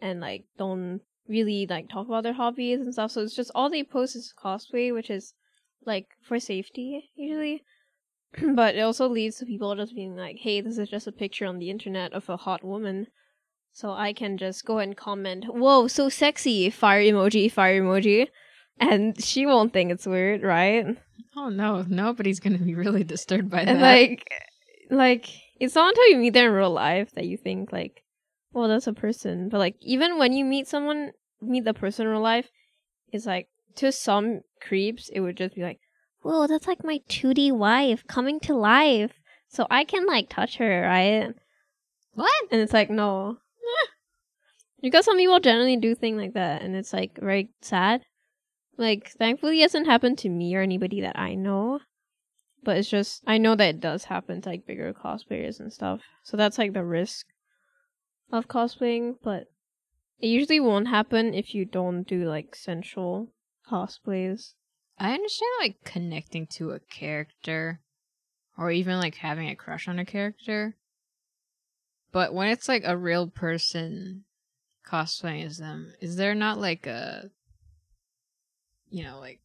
and 0.00 0.20
like 0.20 0.44
don't 0.56 1.00
really 1.28 1.66
like 1.66 1.88
talk 1.88 2.06
about 2.06 2.22
their 2.22 2.32
hobbies 2.32 2.80
and 2.80 2.92
stuff. 2.92 3.10
So 3.10 3.22
it's 3.22 3.34
just 3.34 3.50
all 3.54 3.68
they 3.68 3.82
post 3.82 4.14
is 4.14 4.32
cosplay, 4.38 4.92
which 4.92 5.10
is 5.10 5.34
like 5.84 6.06
for 6.22 6.38
safety 6.38 7.10
usually. 7.16 7.64
but 8.54 8.74
it 8.76 8.80
also 8.80 9.08
leads 9.08 9.38
to 9.38 9.46
people 9.46 9.74
just 9.74 9.94
being 9.94 10.16
like, 10.16 10.38
"Hey, 10.38 10.60
this 10.60 10.78
is 10.78 10.88
just 10.88 11.06
a 11.06 11.12
picture 11.12 11.46
on 11.46 11.58
the 11.58 11.70
internet 11.70 12.12
of 12.12 12.28
a 12.28 12.36
hot 12.36 12.62
woman." 12.62 13.08
So 13.72 13.90
I 13.90 14.12
can 14.12 14.38
just 14.38 14.64
go 14.64 14.78
and 14.78 14.96
comment, 14.96 15.46
"Whoa, 15.46 15.88
so 15.88 16.08
sexy!" 16.08 16.70
Fire 16.70 17.02
emoji, 17.02 17.50
fire 17.50 17.82
emoji, 17.82 18.28
and 18.78 19.22
she 19.22 19.46
won't 19.46 19.72
think 19.72 19.90
it's 19.90 20.06
weird, 20.06 20.42
right? 20.42 20.86
Oh 21.36 21.48
no, 21.48 21.82
nobody's 21.88 22.40
gonna 22.40 22.58
be 22.58 22.74
really 22.74 23.04
disturbed 23.04 23.50
by 23.50 23.60
and 23.60 23.80
that. 23.80 23.82
like 23.82 24.28
like 24.90 25.28
it's 25.58 25.74
not 25.74 25.90
until 25.90 26.08
you 26.08 26.16
meet 26.18 26.34
them 26.34 26.46
in 26.46 26.52
real 26.52 26.70
life 26.70 27.12
that 27.14 27.26
you 27.26 27.36
think 27.36 27.72
like 27.72 28.02
well 28.52 28.68
that's 28.68 28.86
a 28.86 28.92
person 28.92 29.48
but 29.48 29.58
like 29.58 29.74
even 29.80 30.18
when 30.18 30.32
you 30.32 30.44
meet 30.44 30.68
someone 30.68 31.10
meet 31.42 31.64
the 31.64 31.74
person 31.74 32.06
in 32.06 32.12
real 32.12 32.20
life 32.20 32.48
it's 33.12 33.26
like 33.26 33.48
to 33.76 33.92
some 33.92 34.40
creeps, 34.60 35.08
it 35.10 35.20
would 35.20 35.36
just 35.36 35.54
be 35.54 35.62
like, 35.62 35.78
"Whoa, 36.22 36.46
that's 36.46 36.66
like 36.66 36.82
my 36.84 37.00
2D 37.08 37.52
wife 37.52 38.06
coming 38.06 38.40
to 38.40 38.54
life, 38.54 39.12
so 39.48 39.66
I 39.70 39.84
can 39.84 40.06
like 40.06 40.28
touch 40.28 40.56
her, 40.56 40.82
right?" 40.82 41.34
What? 42.14 42.44
And 42.50 42.60
it's 42.60 42.72
like, 42.72 42.88
no, 42.90 43.38
because 44.82 45.04
some 45.04 45.18
people 45.18 45.40
generally 45.40 45.76
do 45.76 45.94
things 45.94 46.16
like 46.16 46.34
that, 46.34 46.62
and 46.62 46.74
it's 46.74 46.92
like 46.92 47.18
very 47.18 47.50
sad. 47.60 48.02
Like, 48.76 49.10
thankfully, 49.12 49.60
it 49.60 49.62
hasn't 49.62 49.86
happened 49.86 50.18
to 50.18 50.28
me 50.28 50.54
or 50.54 50.60
anybody 50.60 51.00
that 51.00 51.18
I 51.18 51.34
know. 51.34 51.80
But 52.62 52.76
it's 52.78 52.88
just, 52.88 53.22
I 53.26 53.38
know 53.38 53.54
that 53.54 53.76
it 53.76 53.80
does 53.80 54.04
happen 54.04 54.40
to 54.42 54.48
like 54.48 54.66
bigger 54.66 54.92
cosplayers 54.92 55.60
and 55.60 55.72
stuff. 55.72 56.00
So 56.22 56.36
that's 56.36 56.58
like 56.58 56.72
the 56.72 56.84
risk 56.84 57.26
of 58.32 58.48
cosplaying, 58.48 59.16
but 59.22 59.44
it 60.18 60.28
usually 60.28 60.60
won't 60.60 60.88
happen 60.88 61.32
if 61.32 61.54
you 61.54 61.64
don't 61.64 62.02
do 62.02 62.28
like 62.28 62.56
sensual 62.56 63.28
cosplays. 63.70 64.54
I 64.98 65.12
understand 65.12 65.50
like 65.60 65.84
connecting 65.84 66.46
to 66.54 66.72
a 66.72 66.80
character 66.80 67.80
or 68.58 68.70
even 68.70 68.98
like 68.98 69.16
having 69.16 69.48
a 69.48 69.56
crush 69.56 69.86
on 69.86 69.98
a 69.98 70.04
character. 70.04 70.76
But 72.12 72.32
when 72.32 72.48
it's 72.48 72.68
like 72.68 72.82
a 72.84 72.96
real 72.96 73.28
person 73.28 74.24
cosplaying 74.88 75.44
as 75.44 75.58
them, 75.58 75.92
is 76.00 76.16
there 76.16 76.34
not 76.34 76.58
like 76.58 76.86
a 76.86 77.30
you 78.90 79.04
know, 79.04 79.18
like 79.18 79.40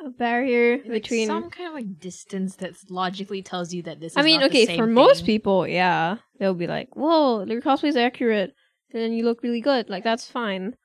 A 0.00 0.10
barrier 0.10 0.78
like 0.78 1.02
between. 1.02 1.26
some 1.26 1.50
kind 1.50 1.68
of 1.68 1.74
like 1.74 1.98
distance 2.00 2.56
that 2.56 2.74
logically 2.90 3.42
tells 3.42 3.72
you 3.72 3.82
that 3.82 4.00
this 4.00 4.12
is 4.12 4.16
I 4.16 4.22
mean, 4.22 4.42
okay, 4.44 4.76
for 4.76 4.86
most 4.86 5.24
people, 5.24 5.66
yeah, 5.66 6.16
they'll 6.38 6.54
be 6.54 6.66
like, 6.66 6.94
"Whoa, 6.96 7.44
your 7.44 7.60
cosplay 7.60 7.88
is 7.88 7.96
accurate, 7.96 8.54
and 8.92 9.16
you 9.16 9.24
look 9.24 9.42
really 9.42 9.60
good." 9.60 9.88
Like 9.88 10.04
that's 10.04 10.30
fine, 10.30 10.76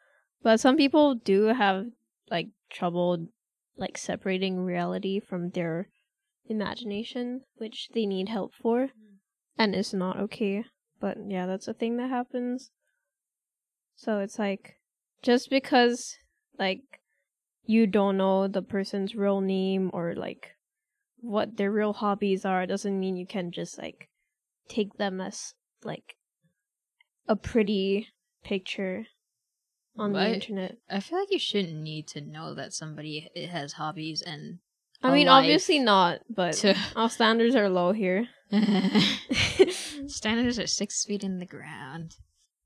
but 0.43 0.59
some 0.59 0.77
people 0.77 1.15
do 1.15 1.45
have 1.45 1.85
like 2.29 2.49
trouble 2.69 3.27
like 3.77 3.97
separating 3.97 4.59
reality 4.59 5.19
from 5.19 5.49
their 5.51 5.89
imagination, 6.45 7.41
which 7.57 7.89
they 7.93 8.05
need 8.05 8.29
help 8.29 8.53
for, 8.55 8.89
and 9.57 9.75
it's 9.75 9.93
not 9.93 10.19
okay. 10.19 10.65
But 10.99 11.17
yeah, 11.27 11.45
that's 11.45 11.67
a 11.67 11.73
thing 11.73 11.97
that 11.97 12.09
happens. 12.09 12.71
So 13.95 14.19
it's 14.19 14.37
like 14.39 14.75
just 15.21 15.49
because 15.49 16.15
like 16.59 16.81
you 17.67 17.85
don't 17.85 18.17
know 18.17 18.47
the 18.47 18.61
person's 18.61 19.13
real 19.15 19.41
name 19.41 19.89
or 19.93 20.15
like 20.15 20.55
what 21.19 21.57
their 21.57 21.71
real 21.71 21.93
hobbies 21.93 22.45
are 22.45 22.65
doesn't 22.65 22.99
mean 22.99 23.17
you 23.17 23.25
can 23.27 23.51
just 23.51 23.77
like 23.77 24.07
take 24.69 24.97
them 24.97 25.19
as 25.21 25.53
like 25.83 26.15
a 27.27 27.35
pretty 27.35 28.07
picture 28.43 29.05
on 29.97 30.13
But- 30.13 30.27
the 30.29 30.33
internet. 30.35 30.77
I 30.89 30.99
feel 30.99 31.19
like 31.19 31.31
you 31.31 31.39
shouldn't 31.39 31.81
need 31.81 32.07
to 32.09 32.21
know 32.21 32.53
that 32.55 32.73
somebody 32.73 33.29
has 33.51 33.73
hobbies 33.73 34.21
and 34.21 34.59
I 35.03 35.13
mean, 35.13 35.27
obviously 35.27 35.77
not, 35.77 36.21
but 36.27 36.53
to 36.55 36.75
our 36.95 37.09
standards 37.09 37.55
are 37.55 37.69
low 37.69 37.91
here. 37.91 38.29
standards 40.07 40.57
are 40.59 40.67
six 40.67 41.03
feet 41.05 41.23
in 41.23 41.39
the 41.39 41.45
ground. 41.45 42.15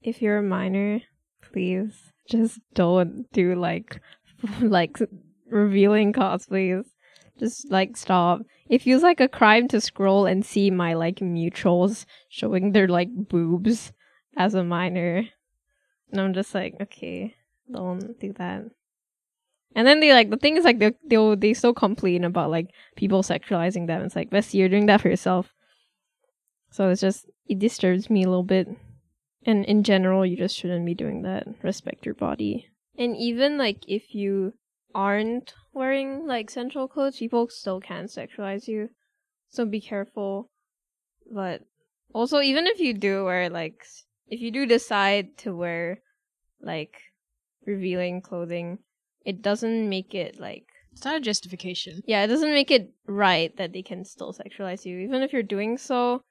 if 0.02 0.22
you're 0.22 0.38
a 0.38 0.44
minor, 0.44 1.02
please 1.42 2.12
just 2.30 2.60
don't 2.74 3.30
do 3.34 3.56
like 3.56 4.00
like 4.62 4.97
revealing 5.49 6.13
cosplays. 6.13 6.86
Just 7.39 7.71
like 7.71 7.97
stop. 7.97 8.41
It 8.69 8.82
feels 8.82 9.04
like 9.04 9.19
a 9.19 9.27
crime 9.27 9.67
to 9.69 9.82
scroll 9.82 10.25
and 10.25 10.45
see 10.45 10.69
my 10.69 10.93
like 10.93 11.17
mutuals 11.17 12.06
showing 12.30 12.71
their 12.71 12.88
like 12.88 13.10
boobs 13.12 13.91
as 14.38 14.54
a 14.54 14.63
minor. 14.63 15.23
And 16.12 16.21
I'm 16.21 16.34
just 16.34 16.54
like, 16.54 16.75
okay, 16.82 17.36
don't 17.71 18.19
do 18.19 18.34
that. 18.34 18.63
And 19.75 19.88
then 19.88 20.01
they 20.01 20.12
like 20.12 20.30
the 20.30 20.38
thing 20.38 20.58
is 20.58 20.65
like 20.65 20.80
they 20.80 20.91
they 21.06 21.36
they 21.36 21.54
still 21.54 21.73
complain 21.73 22.23
about 22.23 22.51
like 22.51 22.67
people 22.95 23.23
sexualizing 23.23 23.88
them. 23.88 24.04
It's 24.04 24.15
like, 24.15 24.30
Bessie, 24.30 24.58
you're 24.58 24.69
doing 24.69 24.86
that 24.88 25.01
for 25.01 25.10
yourself. 25.10 25.54
So 26.71 26.89
it's 26.89 27.01
just 27.01 27.25
it 27.47 27.60
disturbs 27.60 28.10
me 28.10 28.23
a 28.23 28.30
little 28.30 28.43
bit. 28.43 28.67
And 29.43 29.65
in 29.65 29.84
general, 29.84 30.25
you 30.25 30.38
just 30.38 30.56
shouldn't 30.56 30.86
be 30.86 30.93
doing 30.93 31.23
that. 31.23 31.47
Respect 31.63 32.06
your 32.06 32.15
body. 32.15 32.71
And 33.02 33.18
even 33.18 33.58
like 33.58 33.80
if 33.88 34.14
you 34.14 34.54
aren't 34.94 35.56
wearing 35.74 36.28
like 36.28 36.52
sensual 36.52 36.88
clothes, 36.88 37.18
people 37.18 37.50
still 37.50 37.82
can 37.82 38.06
sexualize 38.06 38.68
you. 38.68 38.90
So 39.50 39.66
be 39.66 39.82
careful. 39.82 40.52
But 41.34 41.62
also, 42.14 42.42
even 42.42 42.68
if 42.68 42.80
you 42.80 42.94
do 42.94 43.26
wear 43.26 43.50
like, 43.50 43.84
if 44.28 44.40
you 44.40 44.52
do 44.52 44.68
decide 44.68 45.36
to 45.40 45.56
wear 45.56 46.04
like 46.62 46.94
revealing 47.66 48.22
clothing, 48.22 48.78
it 49.26 49.42
doesn't 49.42 49.90
make 49.90 50.14
it 50.14 50.40
like 50.40 50.68
It's 50.92 51.04
not 51.04 51.18
a 51.18 51.22
justification. 51.22 52.04
yeah, 52.06 52.24
it 52.24 52.28
doesn't 52.28 52.54
make 52.54 52.70
it 52.70 52.92
right 53.08 53.58
that 53.58 53.74
they 53.74 53.82
can 53.82 54.06
still 54.06 54.32
sexualize 54.32 54.86
you. 54.86 55.00
Even 55.00 55.24
if 55.24 55.34
you're 55.34 55.42
doing 55.42 55.80
so, 55.80 56.22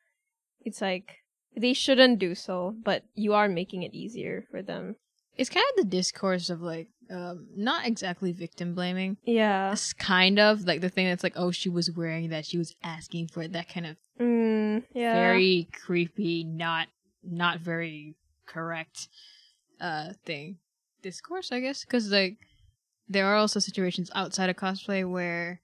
it's 0.61 0.81
like 0.81 1.17
they 1.57 1.73
shouldn't 1.73 2.21
do 2.21 2.37
so, 2.37 2.77
but 2.85 3.03
you 3.15 3.35
are 3.35 3.49
making 3.49 3.83
it 3.83 3.93
easier 3.93 4.45
for 4.53 4.63
them. 4.63 4.95
It's 5.41 5.49
kind 5.49 5.65
of 5.71 5.85
the 5.85 5.91
discourse 5.91 6.51
of 6.51 6.61
like, 6.61 6.89
um, 7.11 7.47
not 7.57 7.87
exactly 7.87 8.31
victim 8.31 8.75
blaming. 8.75 9.17
Yeah. 9.25 9.73
It's 9.73 9.95
kind 9.95 10.39
of 10.39 10.67
like 10.67 10.83
the 10.83 10.91
thing 10.91 11.07
that's 11.07 11.23
like, 11.25 11.33
oh, 11.35 11.51
she 11.51 11.71
was 11.71 11.91
wearing 11.91 12.29
that, 12.29 12.45
she 12.45 12.59
was 12.59 12.75
asking 12.83 13.29
for 13.29 13.43
it. 13.43 13.53
That 13.53 13.69
kind 13.69 13.87
of 13.87 13.97
Mm, 14.21 14.85
yeah. 14.93 15.15
very 15.15 15.69
creepy, 15.73 16.45
not 16.45 16.89
not 17.23 17.61
very 17.61 18.17
correct 18.47 19.09
uh 19.81 20.13
thing 20.27 20.59
discourse, 21.03 21.51
I 21.53 21.61
guess, 21.61 21.85
because 21.87 22.11
like 22.11 22.37
there 23.09 23.25
are 23.25 23.37
also 23.37 23.61
situations 23.61 24.11
outside 24.15 24.51
of 24.51 24.57
cosplay 24.57 25.11
where 25.11 25.63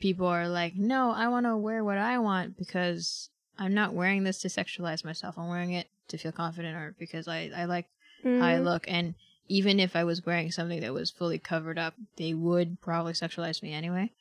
people 0.00 0.26
are 0.26 0.48
like, 0.48 0.74
no, 0.74 1.12
I 1.12 1.28
want 1.28 1.46
to 1.46 1.56
wear 1.56 1.84
what 1.84 1.96
I 1.98 2.18
want 2.18 2.56
because 2.58 3.30
I'm 3.56 3.72
not 3.72 3.94
wearing 3.94 4.24
this 4.24 4.40
to 4.40 4.48
sexualize 4.48 5.04
myself. 5.04 5.38
I'm 5.38 5.48
wearing 5.48 5.74
it 5.74 5.86
to 6.08 6.18
feel 6.18 6.32
confident 6.32 6.76
or 6.76 6.96
because 6.98 7.28
I 7.28 7.52
I 7.56 7.66
like 7.66 7.86
how 8.22 8.46
I 8.46 8.54
Mhm. 8.58 8.64
look. 8.64 8.84
And 8.88 9.14
even 9.48 9.80
if 9.80 9.96
I 9.96 10.04
was 10.04 10.24
wearing 10.24 10.50
something 10.52 10.80
that 10.80 10.92
was 10.94 11.10
fully 11.10 11.38
covered 11.38 11.78
up, 11.78 11.94
they 12.16 12.34
would 12.34 12.80
probably 12.80 13.12
sexualize 13.14 13.62
me 13.62 13.72
anyway. 13.72 14.12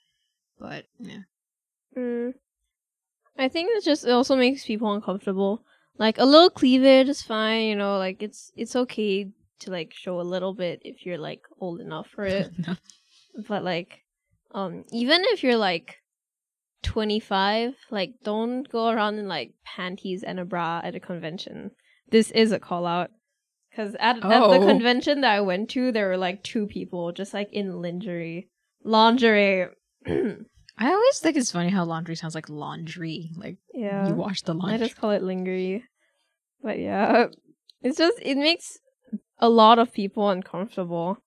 But 0.59 0.85
yeah, 0.99 1.21
Mm. 1.95 2.33
I 3.37 3.47
think 3.47 3.69
it 3.71 3.83
just 3.83 4.05
it 4.05 4.11
also 4.11 4.35
makes 4.35 4.65
people 4.65 4.93
uncomfortable. 4.93 5.63
Like 5.97 6.17
a 6.17 6.25
little 6.25 6.49
cleavage 6.49 7.09
is 7.09 7.21
fine, 7.21 7.67
you 7.67 7.75
know, 7.75 7.97
like 7.97 8.21
it's 8.21 8.51
it's 8.55 8.75
okay 8.75 9.29
to 9.59 9.71
like 9.71 9.93
show 9.93 10.19
a 10.19 10.23
little 10.23 10.53
bit 10.53 10.81
if 10.83 11.05
you're 11.05 11.17
like 11.17 11.41
old 11.59 11.79
enough 11.81 12.07
for 12.09 12.25
it. 12.25 12.51
No. 12.67 12.75
but 13.47 13.63
like 13.63 14.03
um 14.51 14.83
even 14.91 15.21
if 15.25 15.43
you're 15.43 15.55
like 15.57 15.97
25 16.83 17.75
like 17.91 18.13
don't 18.23 18.67
go 18.69 18.89
around 18.89 19.15
in 19.19 19.27
like 19.27 19.53
panties 19.63 20.23
and 20.23 20.39
a 20.39 20.45
bra 20.45 20.81
at 20.83 20.95
a 20.95 20.99
convention 20.99 21.71
this 22.09 22.31
is 22.31 22.51
a 22.51 22.59
call 22.59 22.85
out 22.85 23.11
because 23.69 23.95
at, 23.99 24.17
at 24.17 24.23
the 24.23 24.31
Oh. 24.31 24.65
convention 24.67 25.21
that 25.21 25.31
i 25.33 25.41
went 25.41 25.69
to 25.69 25.91
there 25.91 26.07
were 26.09 26.17
like 26.17 26.43
two 26.43 26.67
people 26.67 27.11
just 27.11 27.33
like 27.33 27.49
in 27.51 27.81
lingerie 27.81 28.49
lingerie 28.83 29.67
I 30.81 30.91
always 30.93 31.19
think 31.19 31.35
it's 31.35 31.51
funny 31.51 31.69
how 31.69 31.83
laundry 31.83 32.15
sounds 32.15 32.35
like 32.35 32.47
laundry. 32.47 33.31
Like 33.35 33.57
yeah 33.73 34.07
you 34.07 34.15
wash 34.15 34.41
the 34.43 34.53
laundry. 34.53 34.75
i 34.75 34.77
just 34.87 34.95
call 34.97 35.11
it 35.11 35.21
lingerie 35.23 35.83
but 36.63 36.79
yeah 36.79 37.27
it's 37.81 37.97
just 37.97 38.17
it 38.21 38.37
makes 38.37 38.77
a 39.39 39.49
lot 39.49 39.77
of 39.79 39.91
people 39.93 40.29
uncomfortable 40.29 41.17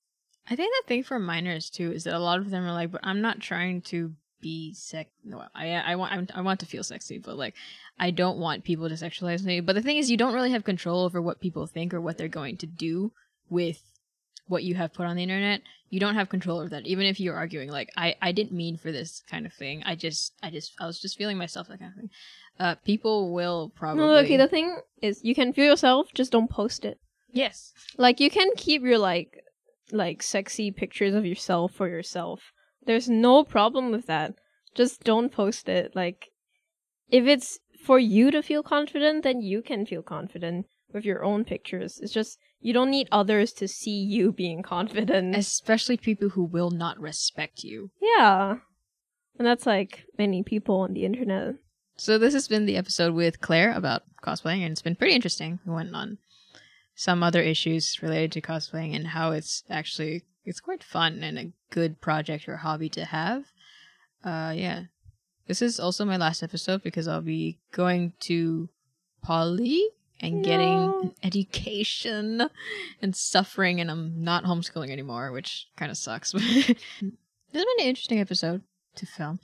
I 0.50 0.56
think 0.56 0.72
the 0.82 0.88
thing 0.88 1.02
for 1.04 1.18
minors 1.20 1.70
too 1.70 1.92
is 1.92 2.04
that 2.04 2.14
a 2.14 2.18
lot 2.18 2.40
of 2.40 2.50
them 2.50 2.64
are 2.64 2.72
like, 2.72 2.90
but 2.90 3.00
I'm 3.04 3.20
not 3.20 3.38
trying 3.38 3.80
to 3.82 4.12
be 4.42 4.74
sex. 4.74 5.10
No, 5.24 5.42
I 5.54 5.70
I 5.70 5.96
want 5.96 6.30
I 6.34 6.42
want 6.42 6.60
to 6.60 6.66
feel 6.66 6.84
sexy, 6.84 7.18
but 7.18 7.36
like 7.36 7.54
I 7.98 8.10
don't 8.10 8.38
want 8.38 8.64
people 8.64 8.88
to 8.88 8.94
sexualize 8.94 9.44
me. 9.44 9.60
But 9.60 9.74
the 9.74 9.82
thing 9.82 9.96
is, 9.96 10.10
you 10.10 10.18
don't 10.18 10.34
really 10.34 10.50
have 10.50 10.64
control 10.64 11.04
over 11.04 11.22
what 11.22 11.40
people 11.40 11.66
think 11.66 11.94
or 11.94 12.00
what 12.00 12.18
they're 12.18 12.28
going 12.28 12.58
to 12.58 12.66
do 12.66 13.12
with 13.48 13.80
what 14.48 14.64
you 14.64 14.74
have 14.74 14.92
put 14.92 15.06
on 15.06 15.16
the 15.16 15.22
internet. 15.22 15.62
You 15.88 16.00
don't 16.00 16.16
have 16.16 16.28
control 16.28 16.58
over 16.58 16.68
that. 16.70 16.86
Even 16.86 17.06
if 17.06 17.20
you're 17.20 17.36
arguing, 17.36 17.70
like 17.70 17.90
I 17.96 18.16
I 18.20 18.32
didn't 18.32 18.52
mean 18.52 18.76
for 18.76 18.92
this 18.92 19.22
kind 19.30 19.46
of 19.46 19.54
thing. 19.54 19.82
I 19.86 19.94
just 19.94 20.34
I 20.42 20.50
just 20.50 20.74
I 20.78 20.86
was 20.86 21.00
just 21.00 21.16
feeling 21.16 21.38
myself 21.38 21.68
that 21.68 21.78
kind 21.78 21.92
of 21.92 21.96
thing. 21.96 22.10
Uh, 22.60 22.74
people 22.84 23.32
will 23.32 23.72
probably. 23.74 24.04
no 24.04 24.16
okay 24.16 24.36
the 24.36 24.46
thing 24.46 24.76
is 25.00 25.24
you 25.24 25.34
can 25.34 25.54
feel 25.54 25.64
yourself 25.64 26.12
just 26.12 26.30
don't 26.30 26.50
post 26.50 26.84
it 26.84 27.00
yes. 27.32 27.72
Like 27.96 28.20
you 28.20 28.30
can 28.30 28.50
keep 28.56 28.82
your 28.82 28.98
like 28.98 29.42
like 29.90 30.22
sexy 30.22 30.70
pictures 30.70 31.14
of 31.14 31.26
yourself 31.26 31.72
for 31.72 31.88
yourself. 31.88 32.52
There's 32.86 33.08
no 33.08 33.44
problem 33.44 33.90
with 33.90 34.06
that. 34.06 34.34
Just 34.74 35.04
don't 35.04 35.30
post 35.30 35.68
it. 35.68 35.94
Like 35.94 36.28
if 37.08 37.26
it's 37.26 37.58
for 37.84 37.98
you 37.98 38.30
to 38.30 38.42
feel 38.42 38.62
confident, 38.62 39.22
then 39.22 39.40
you 39.40 39.62
can 39.62 39.86
feel 39.86 40.02
confident 40.02 40.66
with 40.92 41.04
your 41.04 41.24
own 41.24 41.44
pictures. 41.44 41.98
It's 42.02 42.12
just 42.12 42.38
you 42.60 42.72
don't 42.72 42.90
need 42.90 43.08
others 43.10 43.52
to 43.54 43.68
see 43.68 43.96
you 44.02 44.32
being 44.32 44.62
confident. 44.62 45.34
Especially 45.36 45.96
people 45.96 46.30
who 46.30 46.44
will 46.44 46.70
not 46.70 46.98
respect 46.98 47.64
you. 47.64 47.90
yeah. 48.00 48.56
And 49.38 49.46
that's 49.46 49.66
like 49.66 50.04
many 50.18 50.42
people 50.42 50.80
on 50.80 50.92
the 50.92 51.04
internet. 51.06 51.54
So 51.96 52.18
this 52.18 52.34
has 52.34 52.48
been 52.48 52.66
the 52.66 52.76
episode 52.76 53.14
with 53.14 53.40
Claire 53.40 53.72
about 53.72 54.02
cosplaying, 54.22 54.62
and 54.62 54.72
it's 54.72 54.82
been 54.82 54.94
pretty 54.94 55.14
interesting. 55.14 55.58
We 55.66 55.72
went 55.72 55.94
on 55.94 56.18
some 56.94 57.22
other 57.22 57.40
issues 57.40 58.02
related 58.02 58.30
to 58.32 58.40
cosplaying 58.42 58.94
and 58.94 59.08
how 59.08 59.32
it's 59.32 59.64
actually 59.70 60.24
it's 60.44 60.60
quite 60.60 60.82
fun 60.82 61.22
and 61.22 61.38
a 61.38 61.52
good 61.70 62.00
project 62.00 62.48
or 62.48 62.56
hobby 62.58 62.88
to 62.90 63.04
have. 63.04 63.44
Uh, 64.24 64.52
yeah. 64.54 64.84
This 65.46 65.62
is 65.62 65.80
also 65.80 66.04
my 66.04 66.16
last 66.16 66.42
episode 66.42 66.82
because 66.82 67.08
I'll 67.08 67.20
be 67.20 67.58
going 67.72 68.12
to 68.20 68.68
Poly 69.22 69.88
and 70.20 70.44
getting 70.44 70.78
an 71.02 71.12
education 71.22 72.48
and 73.00 73.16
suffering, 73.16 73.80
and 73.80 73.90
I'm 73.90 74.22
not 74.22 74.44
homeschooling 74.44 74.90
anymore, 74.90 75.32
which 75.32 75.66
kind 75.76 75.90
of 75.90 75.96
sucks. 75.96 76.32
this 76.32 76.66
has 76.66 76.74
been 77.52 77.64
an 77.78 77.84
interesting 77.84 78.20
episode 78.20 78.62
to 78.96 79.06
film. 79.06 79.40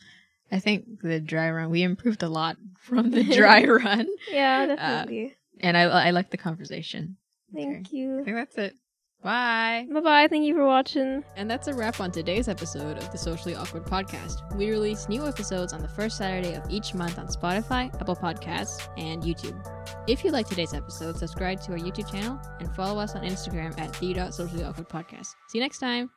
I 0.51 0.61
think 0.61 1.03
the 1.03 1.21
dry 1.21 1.51
run, 1.51 1.71
we 1.71 1.83
improved 1.83 2.23
a 2.23 2.29
lot 2.29 2.57
from 2.79 3.11
the 3.11 3.25
dry 3.37 3.65
run, 3.65 4.09
Yeah, 4.31 4.67
definitely. 4.67 5.37
and 5.61 5.77
I, 5.77 5.83
I 5.83 6.11
like 6.11 6.31
the 6.31 6.37
conversation. 6.39 7.17
Thank 7.53 7.89
I 7.89 7.91
you. 7.97 8.21
I 8.21 8.25
think 8.25 8.37
that's 8.37 8.57
it. 8.59 8.75
Bye. 9.23 9.87
Bye 9.93 10.01
bye. 10.01 10.29
Thank 10.29 10.47
you 10.47 10.55
for 10.55 10.65
watching. 10.65 11.25
And 11.37 11.51
that's 11.51 11.67
a 11.67 11.75
wrap 11.75 12.01
on 12.01 12.11
today's 12.11 12.49
episode 12.49 12.99
of 12.99 13.11
the 13.11 13.19
Socially 13.19 13.55
Awkward 13.55 13.85
Podcast. 13.85 14.57
We 14.57 14.71
release 14.71 15.09
new 15.09 15.27
episodes 15.27 15.73
on 15.73 15.83
the 15.83 15.89
first 15.89 16.17
Saturday 16.17 16.55
of 16.55 16.65
each 16.71 16.95
month 16.95 17.19
on 17.19 17.27
Spotify, 17.27 17.93
Apple 18.01 18.17
Podcasts, 18.17 18.89
and 18.97 19.23
YouTube. 19.23 19.61
If 20.07 20.25
you 20.25 20.31
like 20.31 20.47
today's 20.47 20.73
episode, 20.73 21.17
subscribe 21.17 21.61
to 21.63 21.73
our 21.73 21.79
YouTube 21.79 22.11
channel 22.11 22.41
and 22.61 22.75
follow 22.75 23.01
us 23.01 23.15
on 23.17 23.23
Instagram 23.23 23.79
at 23.79 23.93
the.sociallyawkwardpodcast. 23.95 25.35
See 25.49 25.59
you 25.59 25.61
next 25.61 25.79
time. 25.81 26.11